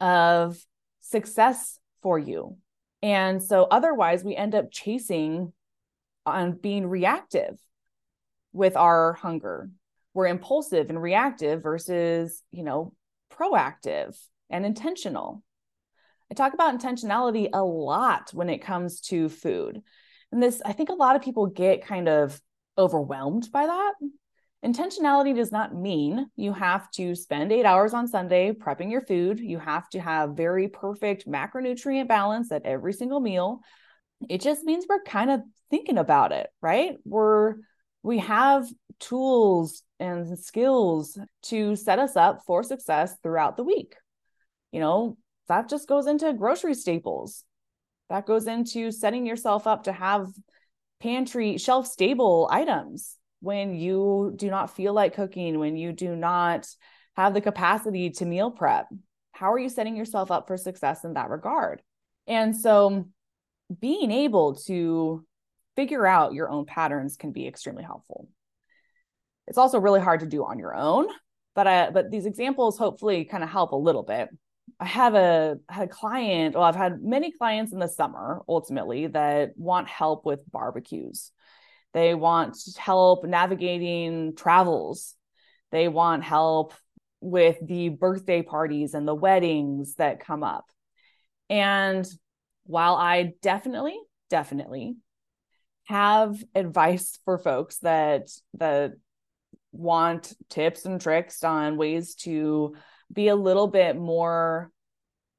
of 0.00 0.58
success 1.00 1.78
for 2.02 2.18
you? 2.18 2.58
And 3.02 3.42
so 3.42 3.64
otherwise 3.70 4.24
we 4.24 4.34
end 4.34 4.54
up 4.54 4.70
chasing 4.70 5.52
on 6.26 6.52
being 6.52 6.86
reactive 6.86 7.58
with 8.52 8.76
our 8.76 9.12
hunger. 9.12 9.68
We're 10.14 10.28
impulsive 10.28 10.88
and 10.90 11.02
reactive 11.02 11.62
versus, 11.62 12.42
you 12.50 12.62
know, 12.62 12.94
proactive 13.32 14.16
and 14.48 14.64
intentional. 14.64 15.42
I 16.30 16.34
talk 16.34 16.54
about 16.54 16.78
intentionality 16.78 17.48
a 17.52 17.62
lot 17.62 18.30
when 18.32 18.48
it 18.48 18.62
comes 18.62 19.00
to 19.02 19.28
food. 19.28 19.82
And 20.32 20.42
this, 20.42 20.62
I 20.64 20.72
think 20.72 20.88
a 20.88 20.94
lot 20.94 21.16
of 21.16 21.22
people 21.22 21.46
get 21.46 21.86
kind 21.86 22.08
of 22.08 22.40
overwhelmed 22.78 23.50
by 23.52 23.66
that. 23.66 23.92
Intentionality 24.64 25.34
does 25.34 25.52
not 25.52 25.74
mean 25.74 26.26
you 26.36 26.52
have 26.54 26.90
to 26.92 27.14
spend 27.14 27.52
eight 27.52 27.66
hours 27.66 27.92
on 27.92 28.08
Sunday 28.08 28.52
prepping 28.52 28.90
your 28.90 29.02
food. 29.02 29.38
You 29.38 29.58
have 29.58 29.88
to 29.90 30.00
have 30.00 30.30
very 30.30 30.68
perfect 30.68 31.28
macronutrient 31.28 32.08
balance 32.08 32.50
at 32.50 32.64
every 32.64 32.94
single 32.94 33.20
meal. 33.20 33.60
It 34.28 34.40
just 34.40 34.64
means 34.64 34.86
we're 34.88 35.02
kind 35.02 35.30
of 35.30 35.42
thinking 35.70 35.98
about 35.98 36.32
it, 36.32 36.48
right? 36.62 36.96
We're 37.04 37.56
we 38.04 38.18
have 38.18 38.68
tools 39.00 39.82
and 39.98 40.38
skills 40.38 41.18
to 41.42 41.74
set 41.74 41.98
us 41.98 42.16
up 42.16 42.42
for 42.46 42.62
success 42.62 43.16
throughout 43.22 43.56
the 43.56 43.64
week. 43.64 43.96
You 44.70 44.80
know, 44.80 45.16
that 45.48 45.68
just 45.70 45.88
goes 45.88 46.06
into 46.06 46.32
grocery 46.34 46.74
staples. 46.74 47.44
That 48.10 48.26
goes 48.26 48.46
into 48.46 48.92
setting 48.92 49.26
yourself 49.26 49.66
up 49.66 49.84
to 49.84 49.92
have 49.92 50.28
pantry 51.00 51.56
shelf 51.56 51.86
stable 51.86 52.46
items 52.50 53.16
when 53.40 53.74
you 53.74 54.34
do 54.36 54.50
not 54.50 54.76
feel 54.76 54.92
like 54.92 55.14
cooking, 55.14 55.58
when 55.58 55.76
you 55.76 55.92
do 55.92 56.14
not 56.14 56.66
have 57.16 57.32
the 57.32 57.40
capacity 57.40 58.10
to 58.10 58.26
meal 58.26 58.50
prep? 58.50 58.86
How 59.32 59.50
are 59.52 59.58
you 59.58 59.70
setting 59.70 59.96
yourself 59.96 60.30
up 60.30 60.46
for 60.46 60.58
success 60.58 61.04
in 61.04 61.14
that 61.14 61.30
regard? 61.30 61.82
And 62.26 62.54
so 62.54 63.06
being 63.80 64.10
able 64.10 64.56
to 64.66 65.24
figure 65.76 66.06
out 66.06 66.34
your 66.34 66.50
own 66.50 66.66
patterns 66.66 67.16
can 67.16 67.32
be 67.32 67.46
extremely 67.46 67.84
helpful. 67.84 68.28
It's 69.46 69.58
also 69.58 69.78
really 69.78 70.00
hard 70.00 70.20
to 70.20 70.26
do 70.26 70.44
on 70.44 70.58
your 70.58 70.74
own, 70.74 71.06
but 71.54 71.66
I, 71.66 71.90
but 71.90 72.10
these 72.10 72.26
examples 72.26 72.78
hopefully 72.78 73.24
kind 73.24 73.42
of 73.44 73.50
help 73.50 73.72
a 73.72 73.76
little 73.76 74.02
bit. 74.02 74.28
I 74.80 74.86
have 74.86 75.14
a 75.14 75.58
a 75.68 75.86
client, 75.86 76.54
well, 76.54 76.64
I've 76.64 76.76
had 76.76 77.02
many 77.02 77.30
clients 77.32 77.72
in 77.72 77.78
the 77.78 77.88
summer 77.88 78.42
ultimately 78.48 79.06
that 79.08 79.52
want 79.56 79.88
help 79.88 80.24
with 80.24 80.40
barbecues. 80.50 81.30
They 81.92 82.14
want 82.14 82.56
help 82.76 83.24
navigating 83.24 84.34
travels. 84.34 85.14
They 85.70 85.88
want 85.88 86.24
help 86.24 86.72
with 87.20 87.56
the 87.62 87.90
birthday 87.90 88.42
parties 88.42 88.94
and 88.94 89.06
the 89.06 89.14
weddings 89.14 89.94
that 89.96 90.24
come 90.24 90.42
up. 90.42 90.64
And 91.48 92.06
while 92.64 92.96
I 92.96 93.34
definitely, 93.42 93.98
definitely 94.28 94.96
have 95.84 96.42
advice 96.54 97.18
for 97.24 97.38
folks 97.38 97.78
that 97.78 98.30
that 98.54 98.92
want 99.72 100.32
tips 100.48 100.84
and 100.84 101.00
tricks 101.00 101.42
on 101.42 101.76
ways 101.76 102.14
to 102.14 102.74
be 103.12 103.28
a 103.28 103.36
little 103.36 103.66
bit 103.66 103.96
more 103.96 104.70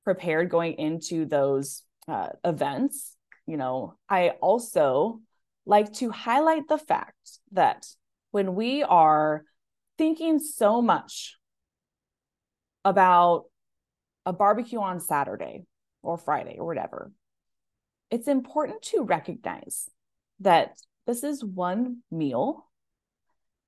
prepared 0.04 0.50
going 0.50 0.74
into 0.74 1.26
those 1.26 1.84
uh, 2.08 2.30
events? 2.44 3.16
You 3.48 3.58
know 3.58 3.96
i 4.10 4.30
also 4.42 5.22
like 5.66 5.94
to 5.94 6.10
highlight 6.12 6.68
the 6.68 6.78
fact 6.78 7.40
that 7.52 7.88
when 8.32 8.56
we 8.56 8.84
are 8.84 9.46
thinking 9.98 10.40
so 10.40 10.82
much 10.82 11.38
about 12.84 13.46
a 14.26 14.34
barbecue 14.34 14.80
on 14.80 15.00
Saturday 15.00 15.66
or 16.04 16.18
Friday 16.18 16.58
or 16.60 16.66
whatever, 16.66 17.12
it's 18.12 18.28
important 18.28 18.82
to 18.84 19.04
recognize 19.04 19.90
that 20.40 20.78
this 21.06 21.24
is 21.24 21.44
one 21.44 22.04
meal 22.12 22.70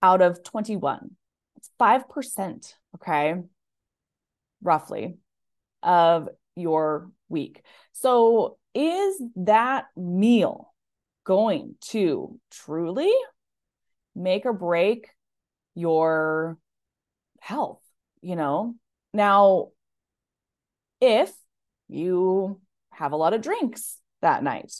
out 0.02 0.22
of 0.22 0.44
21. 0.44 1.12
It's 1.58 1.70
5%, 1.80 2.74
okay, 2.96 3.36
roughly, 4.62 5.18
of 5.82 6.30
your 6.56 7.12
week. 7.30 7.64
So, 7.94 8.58
is 8.74 9.22
that 9.38 9.86
meal 9.96 10.74
going 11.24 11.76
to 11.82 12.40
truly 12.52 13.12
make 14.16 14.46
or 14.46 14.54
break 14.54 15.10
your 15.74 16.58
health, 17.40 17.82
you 18.22 18.36
know? 18.36 18.76
Now, 19.14 19.70
if 21.02 21.32
you 21.88 22.60
have 22.92 23.12
a 23.12 23.18
lot 23.18 23.34
of 23.34 23.42
drinks 23.42 24.00
that 24.22 24.44
night, 24.44 24.74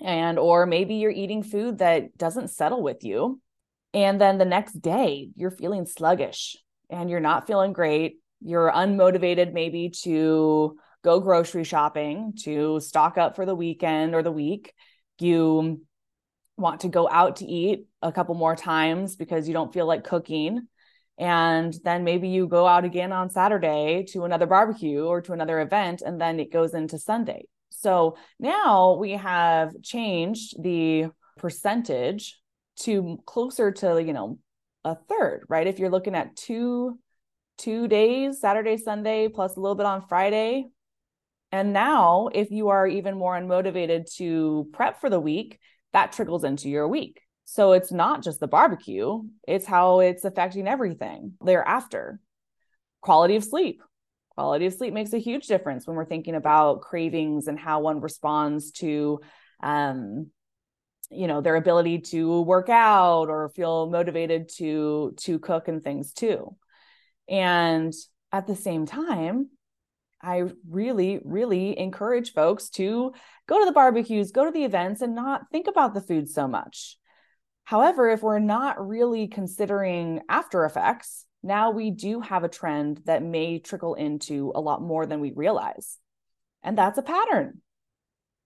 and 0.00 0.38
or 0.38 0.66
maybe 0.66 0.96
you're 0.96 1.10
eating 1.10 1.42
food 1.42 1.78
that 1.78 2.16
doesn't 2.16 2.48
settle 2.48 2.82
with 2.82 3.04
you, 3.04 3.40
and 3.92 4.20
then 4.20 4.38
the 4.38 4.44
next 4.44 4.74
day 4.80 5.30
you're 5.36 5.50
feeling 5.50 5.86
sluggish 5.86 6.56
and 6.88 7.10
you're 7.10 7.20
not 7.20 7.46
feeling 7.46 7.72
great, 7.72 8.18
you're 8.40 8.70
unmotivated 8.70 9.52
maybe 9.52 9.90
to 10.02 10.76
go 11.02 11.20
grocery 11.20 11.64
shopping, 11.64 12.34
to 12.44 12.80
stock 12.80 13.18
up 13.18 13.36
for 13.36 13.46
the 13.46 13.54
weekend 13.54 14.14
or 14.14 14.22
the 14.22 14.32
week 14.32 14.72
you 15.20 15.80
want 16.56 16.80
to 16.80 16.88
go 16.88 17.08
out 17.08 17.36
to 17.36 17.46
eat 17.46 17.86
a 18.02 18.12
couple 18.12 18.34
more 18.34 18.56
times 18.56 19.16
because 19.16 19.46
you 19.46 19.54
don't 19.54 19.72
feel 19.72 19.86
like 19.86 20.04
cooking 20.04 20.66
and 21.18 21.74
then 21.84 22.04
maybe 22.04 22.28
you 22.28 22.46
go 22.46 22.66
out 22.66 22.84
again 22.84 23.12
on 23.12 23.30
Saturday 23.30 24.04
to 24.08 24.24
another 24.24 24.46
barbecue 24.46 25.04
or 25.04 25.20
to 25.20 25.32
another 25.32 25.60
event 25.60 26.02
and 26.04 26.20
then 26.20 26.40
it 26.40 26.52
goes 26.52 26.74
into 26.74 26.98
Sunday. 26.98 27.44
So 27.70 28.16
now 28.38 28.94
we 28.94 29.12
have 29.12 29.72
changed 29.82 30.62
the 30.62 31.06
percentage 31.38 32.38
to 32.80 33.18
closer 33.26 33.72
to, 33.72 34.02
you 34.02 34.12
know, 34.12 34.38
a 34.84 34.94
third, 34.94 35.44
right? 35.48 35.66
If 35.66 35.78
you're 35.78 35.90
looking 35.90 36.14
at 36.14 36.36
two 36.36 36.98
two 37.58 37.88
days, 37.88 38.40
Saturday, 38.40 38.78
Sunday 38.78 39.28
plus 39.28 39.56
a 39.56 39.60
little 39.60 39.74
bit 39.74 39.84
on 39.86 40.06
Friday, 40.08 40.66
and 41.52 41.72
now, 41.72 42.28
if 42.32 42.50
you 42.50 42.68
are 42.68 42.86
even 42.86 43.18
more 43.18 43.34
unmotivated 43.34 44.12
to 44.16 44.68
prep 44.72 45.00
for 45.00 45.10
the 45.10 45.18
week, 45.18 45.58
that 45.92 46.12
trickles 46.12 46.44
into 46.44 46.68
your 46.68 46.86
week. 46.86 47.20
So 47.44 47.72
it's 47.72 47.90
not 47.90 48.22
just 48.22 48.38
the 48.38 48.46
barbecue, 48.46 49.22
it's 49.48 49.66
how 49.66 50.00
it's 50.00 50.24
affecting 50.24 50.68
everything 50.68 51.32
thereafter. 51.44 52.20
Quality 53.00 53.34
of 53.34 53.44
sleep. 53.44 53.82
Quality 54.40 54.64
of 54.64 54.72
sleep 54.72 54.94
makes 54.94 55.12
a 55.12 55.18
huge 55.18 55.48
difference 55.48 55.86
when 55.86 55.96
we're 55.96 56.06
thinking 56.06 56.34
about 56.34 56.80
cravings 56.80 57.46
and 57.46 57.58
how 57.58 57.80
one 57.80 58.00
responds 58.00 58.70
to 58.70 59.20
um, 59.62 60.28
you 61.10 61.26
know 61.26 61.42
their 61.42 61.56
ability 61.56 61.98
to 61.98 62.40
work 62.40 62.70
out 62.70 63.28
or 63.28 63.50
feel 63.50 63.90
motivated 63.90 64.48
to 64.56 65.12
to 65.18 65.38
cook 65.40 65.68
and 65.68 65.82
things 65.82 66.14
too 66.14 66.56
and 67.28 67.92
at 68.32 68.46
the 68.46 68.56
same 68.56 68.86
time 68.86 69.50
I 70.22 70.44
really, 70.66 71.20
really 71.22 71.78
encourage 71.78 72.32
folks 72.32 72.70
to 72.70 73.12
go 73.46 73.58
to 73.58 73.66
the 73.66 73.72
barbecues, 73.72 74.32
go 74.32 74.46
to 74.46 74.50
the 74.50 74.64
events, 74.64 75.02
and 75.02 75.14
not 75.14 75.50
think 75.52 75.66
about 75.66 75.92
the 75.92 76.00
food 76.00 76.30
so 76.30 76.48
much. 76.48 76.96
However, 77.64 78.08
if 78.08 78.22
we're 78.22 78.38
not 78.38 78.86
really 78.86 79.28
considering 79.28 80.20
after 80.28 80.64
effects, 80.64 81.26
now 81.42 81.70
we 81.70 81.90
do 81.90 82.20
have 82.20 82.44
a 82.44 82.48
trend 82.48 83.02
that 83.06 83.22
may 83.22 83.58
trickle 83.58 83.94
into 83.94 84.52
a 84.54 84.60
lot 84.60 84.82
more 84.82 85.06
than 85.06 85.20
we 85.20 85.32
realize. 85.32 85.98
And 86.62 86.76
that's 86.76 86.98
a 86.98 87.02
pattern. 87.02 87.62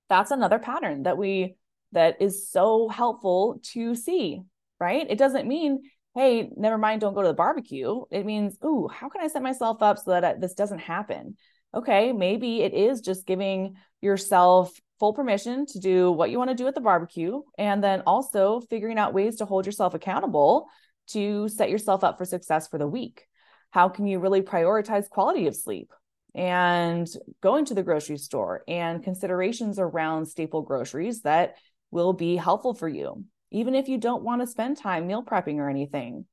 That's 0.08 0.30
another 0.30 0.58
pattern 0.58 1.04
that 1.04 1.18
we 1.18 1.56
that 1.92 2.20
is 2.20 2.48
so 2.50 2.88
helpful 2.88 3.60
to 3.72 3.94
see, 3.94 4.42
right? 4.78 5.06
It 5.08 5.18
doesn't 5.18 5.48
mean 5.48 5.82
hey, 6.16 6.48
never 6.56 6.78
mind, 6.78 7.00
don't 7.00 7.14
go 7.14 7.22
to 7.22 7.28
the 7.28 7.34
barbecue. 7.34 8.04
It 8.12 8.24
means, 8.24 8.56
ooh, 8.64 8.86
how 8.86 9.08
can 9.08 9.20
I 9.20 9.26
set 9.26 9.42
myself 9.42 9.82
up 9.82 9.98
so 9.98 10.12
that 10.12 10.22
uh, 10.22 10.34
this 10.38 10.54
doesn't 10.54 10.78
happen? 10.78 11.34
okay, 11.74 12.12
maybe 12.12 12.62
it 12.62 12.72
is 12.72 13.00
just 13.00 13.26
giving 13.26 13.76
yourself 14.00 14.72
full 15.00 15.12
permission 15.12 15.66
to 15.66 15.78
do 15.80 16.12
what 16.12 16.30
you 16.30 16.38
want 16.38 16.50
to 16.50 16.56
do 16.56 16.68
at 16.68 16.74
the 16.74 16.80
barbecue 16.80 17.42
and 17.58 17.82
then 17.82 18.02
also 18.06 18.60
figuring 18.70 18.98
out 18.98 19.12
ways 19.12 19.36
to 19.36 19.44
hold 19.44 19.66
yourself 19.66 19.94
accountable 19.94 20.68
to 21.08 21.48
set 21.48 21.70
yourself 21.70 22.04
up 22.04 22.18
for 22.18 22.24
success 22.24 22.68
for 22.68 22.78
the 22.78 22.86
week. 22.86 23.26
How 23.70 23.88
can 23.88 24.06
you 24.06 24.18
really 24.18 24.42
prioritize 24.42 25.08
quality 25.08 25.46
of 25.46 25.56
sleep? 25.56 25.92
And 26.34 27.08
going 27.40 27.64
to 27.66 27.74
the 27.74 27.82
grocery 27.82 28.18
store 28.18 28.62
and 28.66 29.02
considerations 29.02 29.78
around 29.78 30.26
staple 30.26 30.62
groceries 30.62 31.22
that 31.22 31.54
will 31.90 32.12
be 32.12 32.36
helpful 32.36 32.74
for 32.74 32.88
you. 32.88 33.24
even 33.50 33.76
if 33.76 33.88
you 33.88 33.98
don't 33.98 34.24
want 34.24 34.40
to 34.40 34.48
spend 34.48 34.76
time 34.76 35.06
meal 35.06 35.22
prepping 35.22 35.58
or 35.58 35.70
anything. 35.70 36.26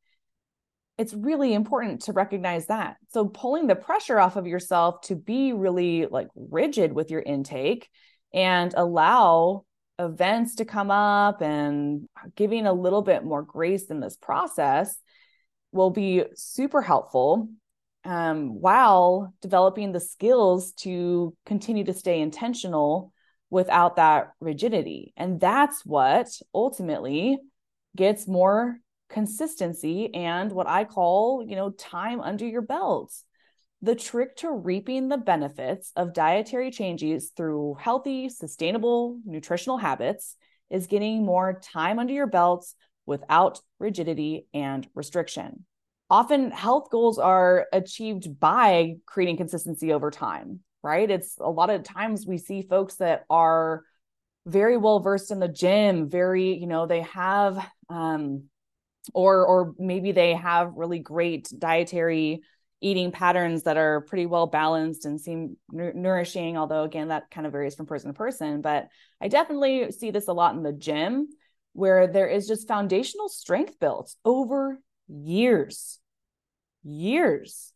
It's 0.97 1.13
really 1.13 1.53
important 1.53 2.03
to 2.03 2.13
recognize 2.13 2.65
that. 2.67 2.97
So, 3.09 3.27
pulling 3.27 3.67
the 3.67 3.75
pressure 3.75 4.19
off 4.19 4.35
of 4.35 4.47
yourself 4.47 5.01
to 5.01 5.15
be 5.15 5.53
really 5.53 6.07
like 6.07 6.27
rigid 6.35 6.93
with 6.93 7.11
your 7.11 7.21
intake 7.21 7.89
and 8.33 8.73
allow 8.75 9.65
events 10.01 10.55
to 10.55 10.65
come 10.65 10.91
up 10.91 11.41
and 11.41 12.07
giving 12.35 12.65
a 12.65 12.73
little 12.73 13.01
bit 13.01 13.23
more 13.23 13.43
grace 13.43 13.85
in 13.85 13.99
this 13.99 14.17
process 14.17 14.95
will 15.71 15.89
be 15.91 16.23
super 16.35 16.81
helpful 16.81 17.47
um, 18.03 18.59
while 18.59 19.33
developing 19.41 19.91
the 19.91 19.99
skills 19.99 20.71
to 20.73 21.35
continue 21.45 21.83
to 21.83 21.93
stay 21.93 22.19
intentional 22.19 23.13
without 23.49 23.97
that 23.97 24.31
rigidity. 24.39 25.13
And 25.15 25.39
that's 25.39 25.85
what 25.85 26.27
ultimately 26.53 27.37
gets 27.95 28.27
more 28.27 28.79
consistency 29.09 30.13
and 30.13 30.51
what 30.51 30.67
I 30.67 30.85
call, 30.85 31.45
you 31.45 31.55
know, 31.55 31.69
time 31.69 32.21
under 32.21 32.45
your 32.45 32.61
belt. 32.61 33.13
The 33.83 33.95
trick 33.95 34.35
to 34.37 34.51
reaping 34.51 35.09
the 35.09 35.17
benefits 35.17 35.91
of 35.95 36.13
dietary 36.13 36.69
changes 36.69 37.31
through 37.35 37.77
healthy, 37.79 38.29
sustainable 38.29 39.19
nutritional 39.25 39.77
habits 39.77 40.35
is 40.69 40.85
getting 40.85 41.25
more 41.25 41.59
time 41.59 41.97
under 41.97 42.13
your 42.13 42.27
belts 42.27 42.75
without 43.07 43.59
rigidity 43.79 44.45
and 44.53 44.87
restriction. 44.93 45.65
Often, 46.11 46.51
health 46.51 46.89
goals 46.91 47.17
are 47.17 47.67
achieved 47.73 48.39
by 48.39 48.97
creating 49.07 49.37
consistency 49.37 49.93
over 49.93 50.11
time, 50.11 50.59
right? 50.83 51.09
It's 51.09 51.37
a 51.39 51.49
lot 51.49 51.69
of 51.71 51.83
times 51.83 52.27
we 52.27 52.37
see 52.37 52.61
folks 52.61 52.95
that 52.97 53.23
are 53.29 53.83
very 54.45 54.77
well 54.77 54.99
versed 54.99 55.31
in 55.31 55.39
the 55.39 55.47
gym, 55.47 56.09
very, 56.09 56.53
you 56.53 56.67
know, 56.67 56.85
they 56.85 57.01
have, 57.01 57.65
um, 57.89 58.43
or 59.13 59.45
or 59.45 59.73
maybe 59.79 60.11
they 60.11 60.35
have 60.35 60.73
really 60.75 60.99
great 60.99 61.51
dietary 61.57 62.41
eating 62.81 63.11
patterns 63.11 63.63
that 63.63 63.77
are 63.77 64.01
pretty 64.01 64.25
well 64.25 64.47
balanced 64.47 65.05
and 65.05 65.21
seem 65.21 65.55
nourishing 65.71 66.57
although 66.57 66.83
again 66.83 67.09
that 67.09 67.29
kind 67.29 67.45
of 67.45 67.53
varies 67.53 67.75
from 67.75 67.85
person 67.85 68.11
to 68.11 68.17
person. 68.17 68.61
But 68.61 68.87
i 69.21 69.27
definitely 69.27 69.91
see 69.91 70.11
this 70.11 70.27
a 70.27 70.33
lot 70.33 70.55
in 70.55 70.63
the 70.63 70.73
gym 70.73 71.27
where 71.73 72.07
there 72.07 72.27
is 72.27 72.47
just 72.47 72.67
foundational 72.67 73.29
strength 73.29 73.79
built 73.79 74.13
over 74.25 74.79
years 75.07 75.99
years. 76.83 77.73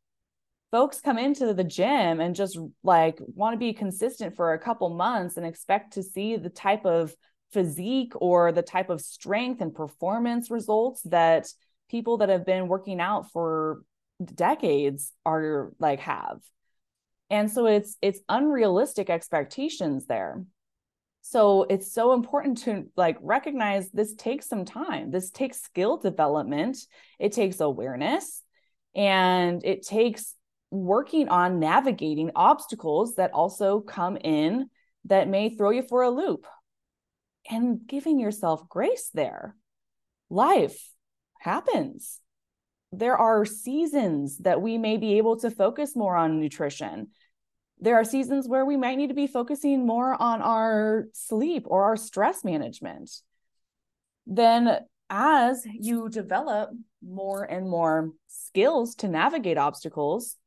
Folks 0.72 1.00
come 1.00 1.18
into 1.18 1.54
the 1.54 1.64
gym 1.64 2.20
and 2.20 2.36
just 2.36 2.58
like 2.84 3.20
want 3.22 3.54
to 3.54 3.58
be 3.58 3.74
consistent 3.74 4.36
for 4.36 4.54
a 4.54 4.60
couple 4.60 4.90
months 4.90 5.38
and 5.38 5.46
expect 5.46 5.94
to 5.94 6.04
see 6.04 6.36
the 6.36 6.50
type 6.50 6.86
of 6.86 7.14
physique 7.52 8.14
or 8.16 8.52
the 8.52 8.62
type 8.62 8.90
of 8.90 9.00
strength 9.00 9.62
and 9.62 9.74
performance 9.74 10.52
results 10.52 11.02
that 11.04 11.48
people 11.90 12.18
that 12.18 12.30
have 12.30 12.46
been 12.46 12.68
working 12.68 13.00
out 13.00 13.32
for 13.32 13.82
decades 14.24 15.12
are 15.26 15.72
like 15.80 16.00
have. 16.02 16.42
And 17.30 17.52
so 17.52 17.66
it's 17.66 17.98
it's 18.02 18.20
unrealistic 18.30 19.10
expectations 19.10 20.06
there. 20.06 20.44
So 21.22 21.64
it's 21.64 21.92
so 21.92 22.14
important 22.14 22.60
to 22.60 22.86
like 22.96 23.18
recognize 23.20 23.90
this 23.90 24.14
takes 24.14 24.48
some 24.48 24.64
time. 24.64 25.10
This 25.10 25.32
takes 25.32 25.62
skill 25.62 25.98
development. 25.98 26.78
It 27.20 27.32
takes 27.32 27.60
awareness. 27.60 28.44
And 28.96 29.66
it 29.66 29.86
takes 29.86 30.36
working 30.70 31.30
on 31.30 31.60
navigating 31.60 32.32
obstacles 32.36 33.16
that 33.16 33.34
also 33.34 33.80
come 33.80 34.18
in 34.18 34.70
that 35.06 35.28
may 35.28 35.50
throw 35.50 35.72
you 35.72 35.82
for 35.84 36.04
a 36.04 36.10
loop 36.10 36.46
and 37.50 37.80
giving 37.86 38.20
yourself 38.20 38.68
grace 38.70 39.10
there. 39.14 39.56
Life 40.30 40.80
happens 41.40 42.20
there 43.00 43.18
are 43.18 43.46
seasons 43.46 44.38
that 44.40 44.62
we 44.62 44.78
may 44.78 44.98
be 44.98 45.18
able 45.18 45.38
to 45.38 45.52
focus 45.52 45.96
more 45.96 46.16
on 46.16 46.40
nutrition. 46.40 47.08
There 47.80 47.96
are 47.96 48.06
seasons 48.06 48.48
where 48.48 48.66
we 48.66 48.78
might 48.78 48.98
need 48.98 49.10
to 49.10 49.14
be 49.14 49.28
focusing 49.28 49.86
more 49.86 50.20
on 50.22 50.42
our 50.42 51.06
sleep 51.14 51.64
or 51.68 51.84
our 51.84 51.98
stress 51.98 52.44
management. 52.44 53.12
Then, 54.26 54.80
as 55.10 55.66
you 55.72 56.10
develop 56.10 56.72
more 57.04 57.44
and 57.44 57.70
more 57.70 58.12
skills 58.28 58.96
to 58.96 59.08
navigate 59.08 59.58
obstacles, 59.58 60.38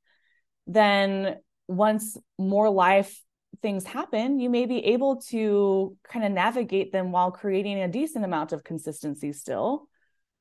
then 0.66 1.36
once 1.68 2.16
more 2.38 2.70
life 2.70 3.22
things 3.60 3.84
happen, 3.84 4.40
you 4.40 4.50
may 4.50 4.66
be 4.66 4.84
able 4.86 5.20
to 5.28 5.96
kind 6.04 6.24
of 6.24 6.32
navigate 6.32 6.92
them 6.92 7.12
while 7.12 7.30
creating 7.30 7.80
a 7.80 7.88
decent 7.88 8.24
amount 8.24 8.52
of 8.52 8.64
consistency 8.64 9.32
still, 9.32 9.88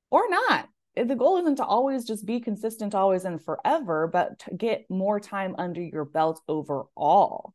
or 0.10 0.30
not 0.30 0.68
the 1.06 1.16
goal 1.16 1.38
isn't 1.38 1.58
to 1.58 1.66
always 1.66 2.06
just 2.06 2.26
be 2.26 2.40
consistent 2.40 2.96
always 2.96 3.26
and 3.26 3.44
forever, 3.44 4.08
but 4.08 4.40
to 4.40 4.56
get 4.56 4.90
more 4.90 5.20
time 5.20 5.56
under 5.58 5.82
your 5.82 6.06
belt 6.06 6.42
overall. 6.48 7.54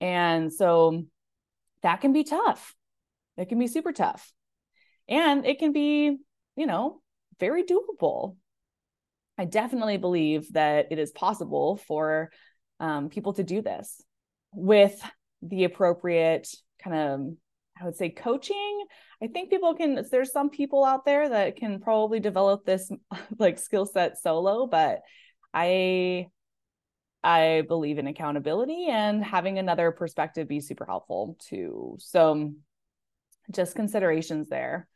And 0.00 0.52
so 0.52 1.04
that 1.82 2.00
can 2.00 2.12
be 2.12 2.24
tough. 2.24 2.74
It 3.36 3.48
can 3.48 3.58
be 3.58 3.66
super 3.66 3.92
tough. 3.92 4.32
And 5.08 5.46
it 5.46 5.58
can 5.58 5.72
be, 5.72 6.16
you 6.56 6.66
know, 6.66 7.00
very 7.40 7.64
doable. 7.64 8.36
I 9.36 9.44
definitely 9.44 9.96
believe 9.96 10.52
that 10.52 10.88
it 10.90 10.98
is 10.98 11.10
possible 11.10 11.76
for 11.76 12.30
um, 12.80 13.08
people 13.08 13.32
to 13.34 13.42
do 13.42 13.62
this 13.62 14.00
with 14.52 15.00
the 15.42 15.64
appropriate 15.64 16.48
kind 16.82 16.96
of 16.96 17.36
I 17.80 17.84
would 17.84 17.96
say 17.96 18.10
coaching. 18.10 18.84
I 19.22 19.26
think 19.26 19.50
people 19.50 19.74
can, 19.74 20.04
there's 20.10 20.32
some 20.32 20.50
people 20.50 20.84
out 20.84 21.04
there 21.04 21.28
that 21.28 21.56
can 21.56 21.80
probably 21.80 22.20
develop 22.20 22.64
this 22.64 22.90
like 23.38 23.58
skill 23.58 23.86
set 23.86 24.18
solo, 24.18 24.66
but 24.66 25.00
I, 25.52 26.28
I 27.22 27.62
believe 27.66 27.98
in 27.98 28.06
accountability 28.06 28.86
and 28.88 29.24
having 29.24 29.58
another 29.58 29.90
perspective 29.92 30.46
be 30.46 30.60
super 30.60 30.84
helpful 30.84 31.36
too. 31.40 31.96
So 32.00 32.52
just 33.50 33.74
considerations 33.74 34.48
there. 34.48 34.88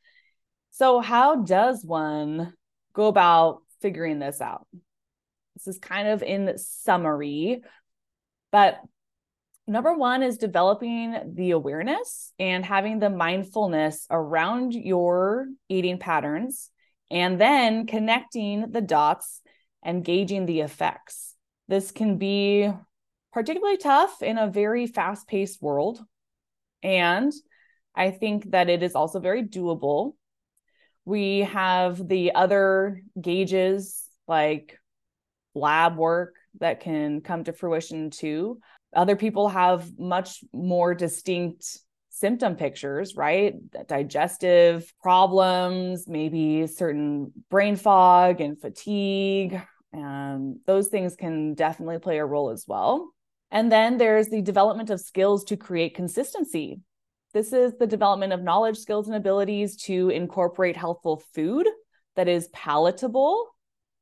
So, 0.70 1.00
how 1.00 1.42
does 1.42 1.84
one 1.84 2.52
go 2.92 3.06
about 3.06 3.62
figuring 3.80 4.18
this 4.18 4.40
out? 4.40 4.66
This 5.56 5.66
is 5.66 5.78
kind 5.78 6.08
of 6.08 6.22
in 6.22 6.56
summary, 6.58 7.62
but 8.52 8.80
number 9.68 9.94
one 9.94 10.22
is 10.22 10.38
developing 10.38 11.14
the 11.35 11.52
awareness 11.52 12.33
and 12.38 12.64
having 12.64 12.98
the 12.98 13.11
mindfulness 13.11 14.07
around 14.11 14.72
your 14.72 15.46
eating 15.68 15.98
patterns, 15.98 16.70
and 17.11 17.40
then 17.40 17.87
connecting 17.87 18.70
the 18.70 18.81
dots 18.81 19.42
and 19.83 20.04
gauging 20.04 20.46
the 20.46 20.61
effects. 20.61 21.35
This 21.68 21.90
can 21.90 22.16
be 22.16 22.70
particularly 23.33 23.76
tough 23.76 24.22
in 24.22 24.38
a 24.38 24.50
very 24.50 24.87
fast 24.87 25.28
paced 25.28 25.62
world. 25.62 26.00
And 26.83 27.33
I 27.94 28.11
think 28.11 28.50
that 28.50 28.68
it 28.68 28.83
is 28.83 28.94
also 28.94 29.20
very 29.20 29.42
doable. 29.42 30.14
We 31.04 31.40
have 31.40 32.07
the 32.09 32.35
other 32.35 33.02
gauges 33.20 34.04
like 34.26 34.78
lab 35.54 35.96
work 35.96 36.35
that 36.61 36.81
can 36.81 37.20
come 37.20 37.44
to 37.44 37.52
fruition 37.52 38.11
too 38.11 38.61
other 38.94 39.16
people 39.16 39.48
have 39.48 39.98
much 39.98 40.42
more 40.53 40.94
distinct 40.94 41.79
symptom 42.11 42.57
pictures, 42.57 43.16
right? 43.16 43.55
Digestive 43.87 44.92
problems, 45.01 46.09
maybe 46.09 46.66
certain 46.66 47.33
brain 47.48 47.77
fog 47.77 48.40
and 48.40 48.61
fatigue. 48.61 49.61
And 49.92 50.57
those 50.66 50.88
things 50.88 51.16
can 51.16 51.55
definitely 51.55 51.98
play 51.98 52.18
a 52.18 52.27
role 52.27 52.51
as 52.51 52.64
well. 52.66 53.14
And 53.51 53.70
then 53.70 53.98
there's 53.98 54.29
the 54.29 54.42
development 54.42 54.90
of 54.90 55.01
skills 55.01 55.44
to 55.44 55.57
create 55.57 55.94
consistency. 55.94 56.81
This 57.35 57.53
is 57.53 57.74
the 57.79 57.87
development 57.87 58.33
of 58.33 58.42
knowledge, 58.42 58.79
skills, 58.79 59.07
and 59.07 59.16
abilities 59.16 59.77
to 59.85 60.11
incorporate 60.11 60.77
healthful 60.77 61.22
food 61.35 61.68
that 62.16 62.29
is 62.29 62.48
palatable, 62.48 63.46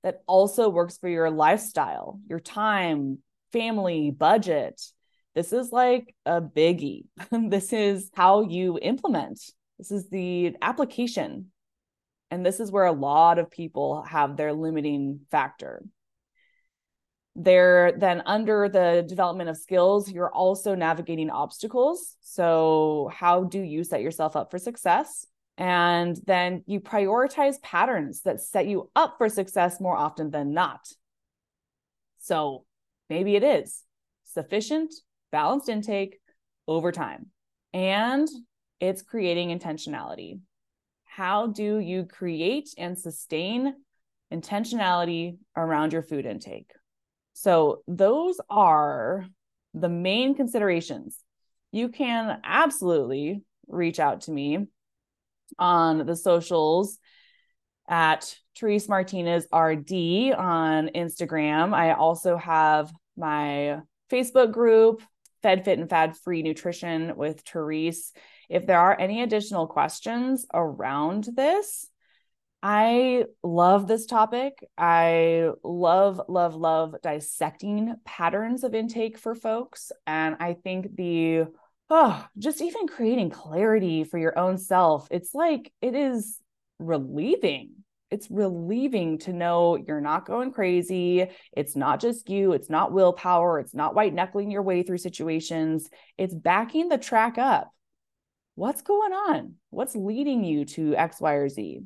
that 0.03 0.23
also 0.27 0.69
works 0.69 0.97
for 0.97 1.09
your 1.09 1.31
lifestyle, 1.31 2.19
your 2.29 2.41
time, 2.41 3.19
family, 3.53 4.11
budget. 4.11 4.81
This 5.35 5.53
is 5.53 5.71
like 5.73 6.15
a 6.25 6.41
biggie. 6.41 7.05
this 7.31 7.73
is 7.73 8.11
how 8.15 8.43
you 8.43 8.79
implement. 8.81 9.41
This 9.79 9.91
is 9.91 10.09
the 10.09 10.57
application. 10.63 11.53
And 12.31 12.45
this 12.45 12.61
is 12.61 12.73
where 12.73 12.87
a 12.87 12.93
lot 12.93 13.39
of 13.39 13.51
people 13.51 14.03
have 14.03 14.37
their 14.37 14.53
limiting 14.53 15.21
factor. 15.31 15.83
They're 17.37 17.93
then 17.93 18.23
under 18.25 18.69
the 18.69 19.05
development 19.07 19.51
of 19.51 19.59
skills, 19.59 20.11
you're 20.11 20.33
also 20.33 20.75
navigating 20.75 21.29
obstacles. 21.29 22.17
So, 22.23 23.11
how 23.15 23.45
do 23.45 23.61
you 23.61 23.85
set 23.85 24.01
yourself 24.01 24.37
up 24.37 24.51
for 24.51 24.59
success? 24.59 25.27
And 25.59 26.19
then 26.27 26.65
you 26.67 26.81
prioritize 26.81 27.61
patterns 27.63 28.23
that 28.23 28.41
set 28.41 28.67
you 28.67 28.91
up 28.97 29.17
for 29.19 29.29
success 29.29 29.81
more 29.81 29.97
often 29.97 30.31
than 30.31 30.53
not. 30.53 30.81
So, 32.19 32.65
Maybe 33.09 33.37
it 33.37 33.43
is 33.43 33.83
sufficient, 34.25 34.93
balanced 35.33 35.69
intake 35.69 36.19
over 36.67 36.93
time. 36.93 37.27
And 37.73 38.29
it's 38.81 39.03
creating 39.03 39.57
intentionality. 39.57 40.41
how 41.05 41.47
do 41.47 41.79
you 41.79 42.05
create 42.05 42.69
and 42.77 42.99
sustain 42.99 43.75
intentionality 44.31 45.39
around 45.57 45.93
your 45.93 46.03
food 46.03 46.27
intake? 46.27 46.71
So, 47.33 47.83
those 47.87 48.39
are 48.51 49.27
the 49.73 49.89
main 49.89 50.35
considerations. 50.35 51.19
You 51.73 51.89
can 51.89 52.41
absolutely 52.45 53.43
reach 53.69 53.99
out 53.99 54.23
to 54.23 54.33
me 54.33 54.67
on 55.59 56.07
the 56.07 56.17
socials 56.17 56.99
at 57.89 58.37
Therese 58.59 58.89
Martinez 58.89 59.45
RD 59.53 60.33
on 60.37 60.91
Instagram. 60.95 61.75
I 61.75 61.93
also 61.93 62.37
have 62.37 62.93
my 63.17 63.81
Facebook 64.11 64.53
group, 64.53 65.03
Fed 65.43 65.65
Fit 65.65 65.79
and 65.79 65.89
Fad 65.89 66.17
Free 66.17 66.43
Nutrition 66.43 67.17
with 67.17 67.41
Therese. 67.41 68.13
If 68.49 68.67
there 68.67 68.81
are 68.81 68.99
any 68.99 69.23
additional 69.23 69.67
questions 69.67 70.47
around 70.53 71.29
this, 71.35 71.87
I 72.63 73.25
love 73.43 73.87
this 73.87 74.07
topic. 74.07 74.67
I 74.77 75.51
love, 75.63 76.21
love, 76.29 76.55
love 76.55 76.97
dissecting 77.03 77.95
patterns 78.05 78.65
of 78.65 78.75
intake 78.75 79.19
for 79.19 79.35
folks. 79.35 79.93
And 80.07 80.37
I 80.41 80.55
think 80.55 80.97
the, 80.97 81.45
oh, 81.91 82.27
just 82.39 82.61
even 82.61 82.89
creating 82.89 83.31
clarity 83.31 84.05
for 84.05 84.19
your 84.19 84.39
own 84.39 84.59
self, 84.59 85.07
it's 85.11 85.35
like 85.35 85.73
it 85.81 85.95
is 85.95 86.39
relieving. 86.79 87.71
It's 88.11 88.31
relieving 88.31 89.19
to 89.21 89.33
know 89.33 89.77
you're 89.77 90.01
not 90.01 90.27
going 90.27 90.53
crazy. 90.53 91.27
It's 91.57 91.75
not 91.75 92.01
just 92.01 92.31
you. 92.31 92.53
It's 92.53 92.71
not 92.71 92.93
willpower. 92.93 93.59
It's 93.59 93.75
not 93.75 93.95
white 93.95 94.15
knuckling 94.15 94.51
your 94.51 94.63
way 94.63 94.83
through 94.83 94.99
situations. 94.99 95.89
It's 96.17 96.35
backing 96.35 96.89
the 96.89 96.99
track 96.99 97.37
up. 97.37 97.71
What's 98.55 98.83
going 98.83 99.13
on? 99.13 99.55
What's 99.71 99.97
leading 99.97 100.45
you 100.45 100.65
to 100.67 100.97
X, 100.97 101.21
Y, 101.21 101.33
or 101.33 101.49
Z? 101.49 101.81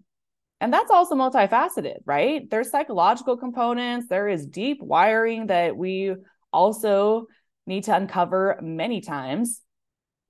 And 0.60 0.72
that's 0.72 0.90
also 0.90 1.14
multifaceted, 1.14 2.00
right? 2.04 2.48
There's 2.48 2.70
psychological 2.70 3.36
components, 3.36 4.08
there 4.08 4.28
is 4.28 4.46
deep 4.46 4.78
wiring 4.82 5.46
that 5.46 5.76
we 5.76 6.14
also 6.52 7.26
need 7.66 7.84
to 7.84 7.96
uncover 7.96 8.58
many 8.60 9.00
times. 9.00 9.62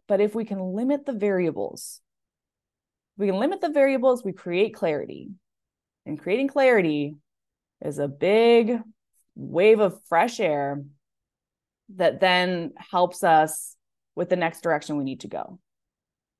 But 0.06 0.20
if 0.20 0.34
we 0.34 0.44
can 0.44 0.60
limit 0.60 1.04
the 1.04 1.12
variables, 1.12 2.00
we 3.20 3.26
can 3.26 3.38
limit 3.38 3.60
the 3.60 3.68
variables, 3.68 4.24
we 4.24 4.32
create 4.32 4.74
clarity. 4.74 5.28
And 6.06 6.18
creating 6.18 6.48
clarity 6.48 7.16
is 7.84 7.98
a 7.98 8.08
big 8.08 8.80
wave 9.34 9.80
of 9.80 10.00
fresh 10.08 10.40
air 10.40 10.82
that 11.96 12.18
then 12.18 12.72
helps 12.76 13.22
us 13.22 13.76
with 14.14 14.30
the 14.30 14.36
next 14.36 14.62
direction 14.62 14.96
we 14.96 15.04
need 15.04 15.20
to 15.20 15.28
go. 15.28 15.58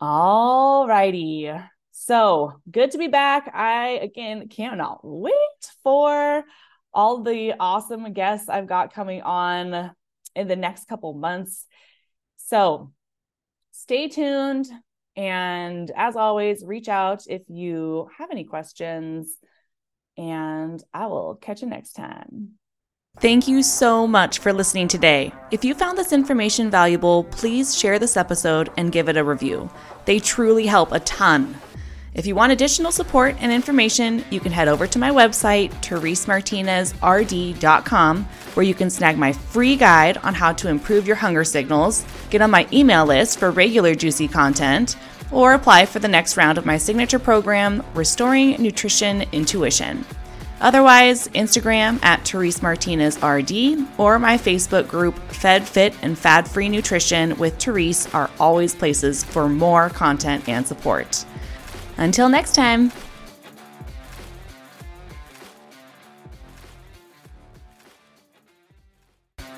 All 0.00 0.88
righty. 0.88 1.52
So 1.90 2.54
good 2.70 2.92
to 2.92 2.98
be 2.98 3.08
back. 3.08 3.50
I 3.52 3.90
again 4.02 4.48
cannot 4.48 5.00
wait 5.02 5.34
for 5.82 6.44
all 6.94 7.22
the 7.22 7.54
awesome 7.60 8.10
guests 8.14 8.48
I've 8.48 8.66
got 8.66 8.94
coming 8.94 9.20
on 9.20 9.90
in 10.34 10.48
the 10.48 10.56
next 10.56 10.88
couple 10.88 11.12
months. 11.12 11.66
So 12.38 12.90
stay 13.70 14.08
tuned. 14.08 14.66
And 15.20 15.92
as 15.94 16.16
always, 16.16 16.64
reach 16.64 16.88
out 16.88 17.24
if 17.28 17.42
you 17.48 18.08
have 18.16 18.30
any 18.30 18.44
questions. 18.44 19.36
And 20.16 20.82
I 20.94 21.08
will 21.08 21.34
catch 21.34 21.60
you 21.60 21.68
next 21.68 21.92
time. 21.92 22.52
Thank 23.18 23.46
you 23.46 23.62
so 23.62 24.06
much 24.06 24.38
for 24.38 24.50
listening 24.50 24.88
today. 24.88 25.30
If 25.50 25.62
you 25.62 25.74
found 25.74 25.98
this 25.98 26.14
information 26.14 26.70
valuable, 26.70 27.24
please 27.24 27.78
share 27.78 27.98
this 27.98 28.16
episode 28.16 28.70
and 28.78 28.92
give 28.92 29.10
it 29.10 29.18
a 29.18 29.24
review. 29.24 29.68
They 30.06 30.20
truly 30.20 30.64
help 30.64 30.90
a 30.90 31.00
ton. 31.00 31.54
If 32.14 32.26
you 32.26 32.34
want 32.34 32.52
additional 32.52 32.90
support 32.90 33.36
and 33.40 33.52
information, 33.52 34.24
you 34.30 34.40
can 34.40 34.52
head 34.52 34.68
over 34.68 34.86
to 34.86 34.98
my 34.98 35.10
website, 35.10 35.70
theresemartinezrd.com, 35.82 38.24
where 38.54 38.66
you 38.66 38.74
can 38.74 38.88
snag 38.90 39.18
my 39.18 39.32
free 39.32 39.76
guide 39.76 40.16
on 40.18 40.34
how 40.34 40.52
to 40.54 40.68
improve 40.68 41.06
your 41.06 41.16
hunger 41.16 41.44
signals, 41.44 42.04
get 42.30 42.42
on 42.42 42.50
my 42.50 42.66
email 42.72 43.06
list 43.06 43.38
for 43.38 43.52
regular 43.52 43.94
juicy 43.94 44.26
content, 44.26 44.96
or 45.30 45.54
apply 45.54 45.86
for 45.86 45.98
the 45.98 46.08
next 46.08 46.36
round 46.36 46.58
of 46.58 46.66
my 46.66 46.76
signature 46.76 47.18
program, 47.18 47.84
Restoring 47.94 48.60
Nutrition 48.60 49.22
Intuition. 49.32 50.04
Otherwise, 50.60 51.28
Instagram 51.28 52.02
at 52.04 52.26
Therese 52.26 52.60
Martinez 52.60 53.16
RD 53.22 53.86
or 53.98 54.18
my 54.18 54.36
Facebook 54.36 54.88
group 54.88 55.18
Fed 55.32 55.66
Fit 55.66 55.94
and 56.02 56.18
Fad 56.18 56.46
Free 56.46 56.68
Nutrition 56.68 57.36
with 57.38 57.58
Therese 57.58 58.12
are 58.12 58.30
always 58.38 58.74
places 58.74 59.24
for 59.24 59.48
more 59.48 59.88
content 59.88 60.48
and 60.48 60.66
support. 60.66 61.24
Until 61.96 62.28
next 62.28 62.54
time. 62.54 62.92